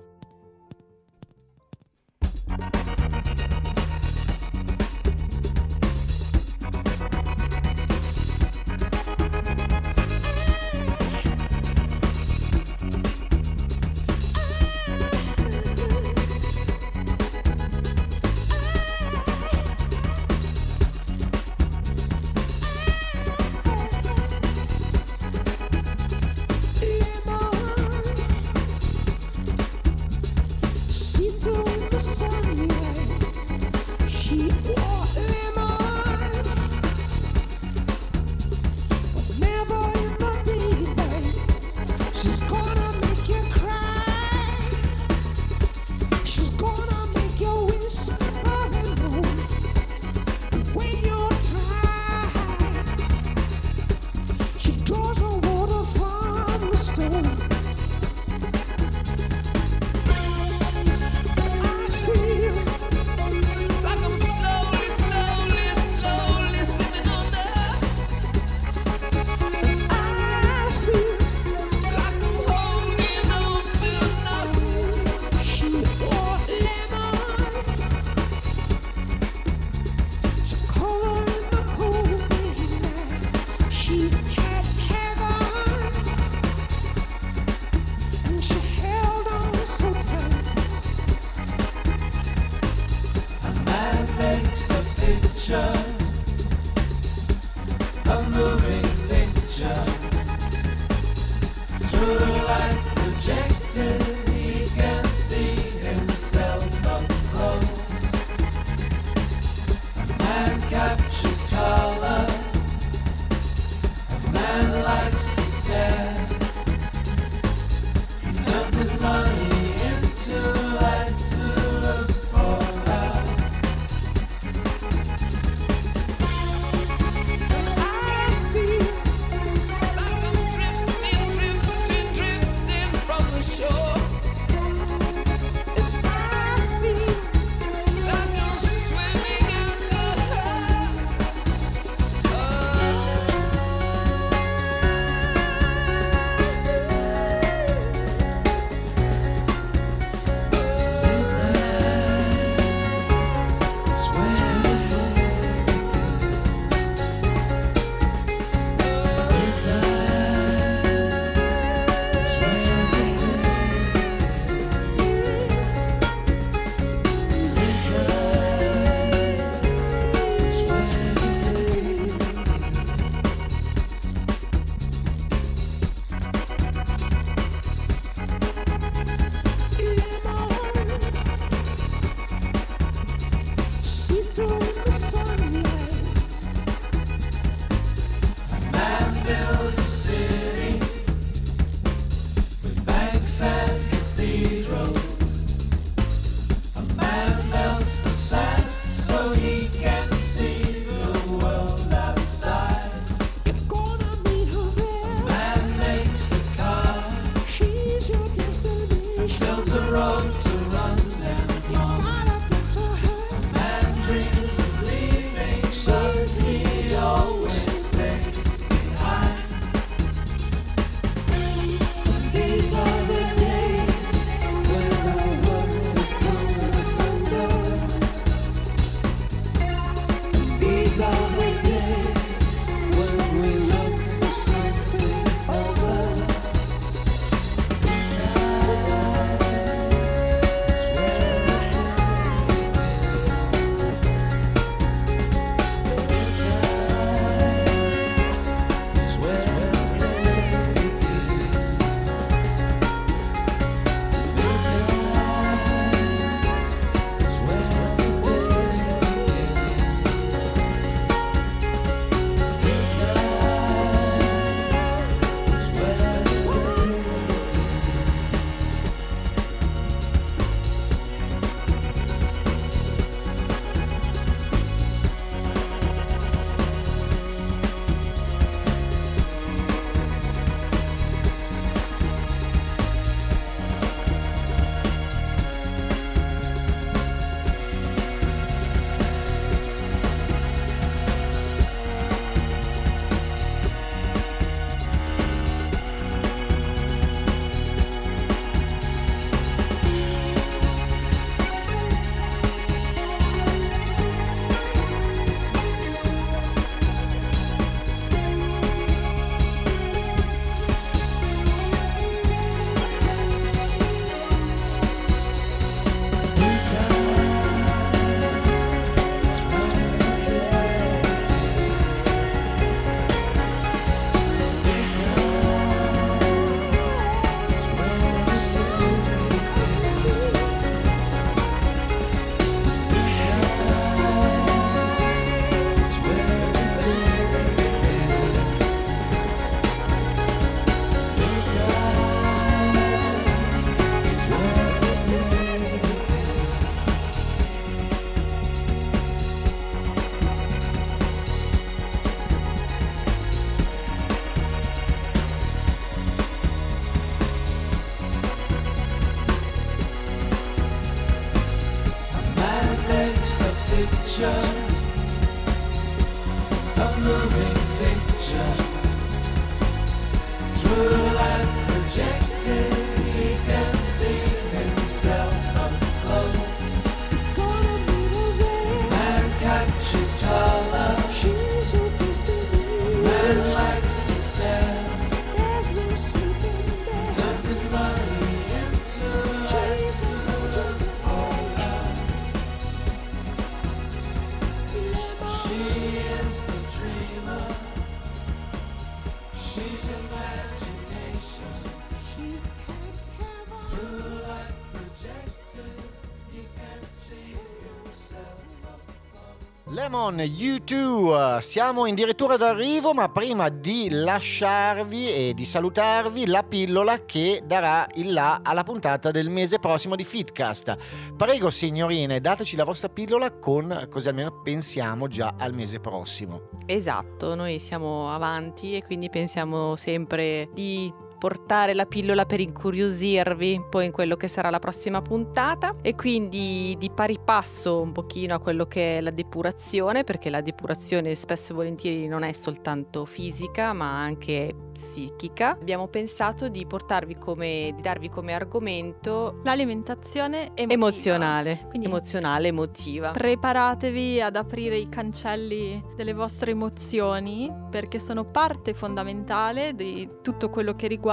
Lemon, 410.19 410.27
U2, 410.27 411.38
siamo 411.38 411.85
addirittura 411.85 412.37
d'arrivo, 412.37 412.92
ma 412.92 413.08
prima 413.08 413.48
di 413.48 413.88
lasciarvi 413.88 415.12
e 415.12 415.35
di 415.35 415.44
salutarvi, 415.44 416.27
la 416.27 416.42
pillola 416.42 417.04
che 417.04 417.42
darà 417.44 417.87
il 417.94 418.12
là 418.12 418.40
alla 418.42 418.64
puntata 418.64 419.12
del 419.12 419.31
mese 419.31 419.60
prossimo 419.60 419.94
di 419.94 420.02
Fitcast. 420.04 420.77
Prego 421.16 421.50
signorine, 421.50 422.21
dateci 422.21 422.56
la 422.56 422.64
vostra 422.64 422.88
pillola 422.88 423.31
con 423.38 423.87
così 423.88 424.08
almeno 424.08 424.40
pensiamo 424.42 425.06
già 425.06 425.35
al 425.38 425.54
mese 425.54 425.79
prossimo. 425.79 426.48
Esatto, 426.66 427.35
noi 427.35 427.60
siamo 427.60 428.12
avanti 428.12 428.75
e 428.75 428.83
quindi 428.83 429.08
pensiamo 429.10 429.77
sempre 429.77 430.48
di 430.52 430.92
portare 431.19 431.75
la 431.75 431.85
pillola 431.85 432.25
per 432.25 432.40
incuriosirvi 432.40 433.64
poi 433.69 433.87
in 433.87 433.92
quello 433.92 434.16
che 434.16 434.29
sarà 434.29 434.50
la 434.50 434.58
prossima 434.58 435.02
puntata. 435.02 435.75
E 435.83 435.94
quindi 435.94 436.77
di 436.79 436.90
pari 436.90 437.19
passo 437.23 437.81
un 437.81 437.92
pochino 437.92 438.35
a 438.35 438.38
quello 438.38 438.66
che 438.66 438.98
è 438.98 439.00
la 439.00 439.10
depurazione 439.10 440.04
perché 440.04 440.31
la 440.31 440.40
depurazione 440.40 441.14
spesso 441.14 441.52
e 441.52 441.54
volentieri 441.56 442.06
non 442.06 442.23
è 442.23 442.33
soltanto 442.33 443.04
fisica 443.04 443.73
ma 443.73 444.00
anche 444.00 444.54
psichica. 444.73 445.50
Abbiamo 445.50 445.88
pensato 445.88 446.48
di 446.48 446.64
portarvi 446.64 447.16
come 447.16 447.73
di 447.75 447.83
darvi 447.83 448.08
come 448.08 448.33
argomento 448.33 449.40
L'alimentazione 449.42 450.52
emotiva. 450.54 450.73
emozionale 450.73 451.64
Quindi- 451.69 451.87
emozionale 451.88 452.48
emotiva. 452.48 453.10
Preparatevi 453.10 454.21
ad 454.21 454.37
aprire 454.37 454.79
i 454.79 454.88
cancelli 454.88 455.83
delle 455.96 456.12
vostre 456.14 456.52
emozioni 456.52 457.52
perché 457.71 457.98
sono 457.98 458.25
parte 458.25 458.73
fondamentale 458.73 459.75
di 459.75 460.08
tutto 460.23 460.48
quello 460.48 460.77
che 460.77 460.87
riguarda 460.87 461.06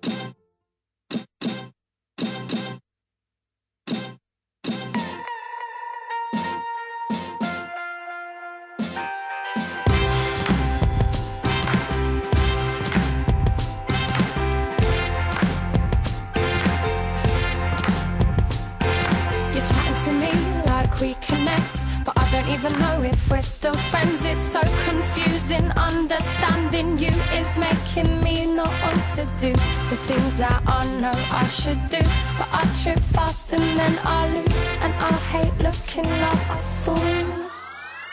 Don't 22.44 22.54
even 22.54 22.78
know 22.78 23.02
if 23.02 23.30
we're 23.30 23.42
still 23.42 23.74
friends. 23.74 24.24
It's 24.24 24.42
so 24.42 24.60
confusing. 24.88 25.70
Understanding 25.72 26.98
you 26.98 27.08
is 27.08 27.58
making 27.58 28.22
me 28.22 28.46
not 28.46 28.70
want 28.82 29.08
to 29.16 29.24
do 29.38 29.52
the 29.90 29.96
things 29.96 30.36
that 30.38 30.62
I 30.66 30.86
know 31.00 31.14
I 31.30 31.46
should 31.48 31.82
do. 31.88 32.00
But 32.38 32.48
I 32.52 32.64
trip 32.82 32.98
fast 32.98 33.52
and 33.52 33.62
then 33.78 33.98
I 34.04 34.28
lose, 34.28 34.58
and 34.82 34.92
I 34.94 35.12
hate 35.32 35.56
looking 35.62 36.08
like 36.08 36.48
a 36.50 36.58
fool. 36.82 37.26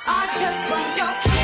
I 0.08 0.28
just 0.40 0.72
want 0.72 0.98
your 0.98 1.14
kiss, 1.24 1.41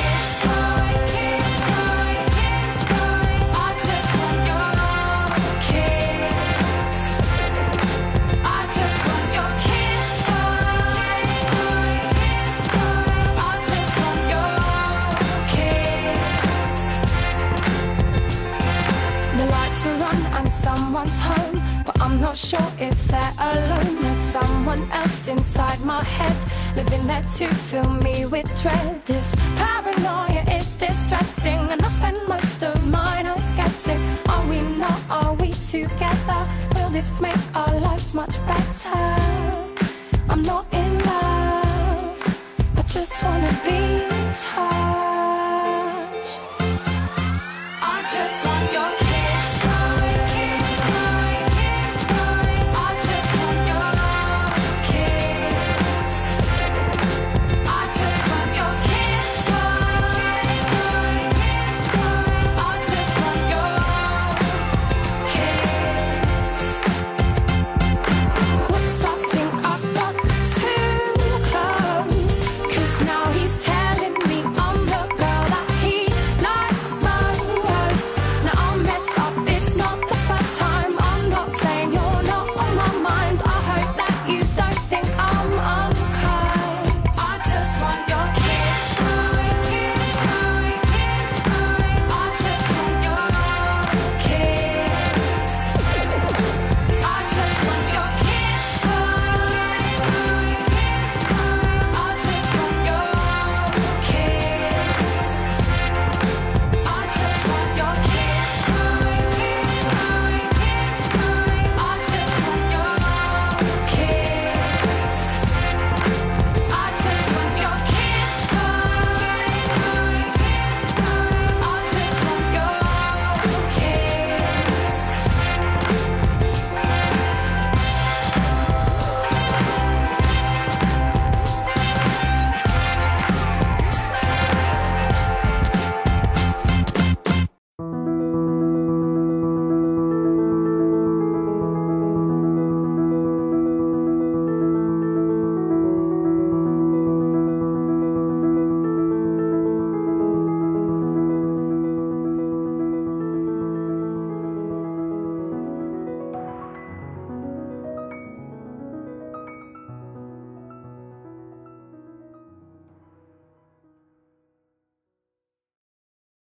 inside 26.00 26.30
my 26.30 26.37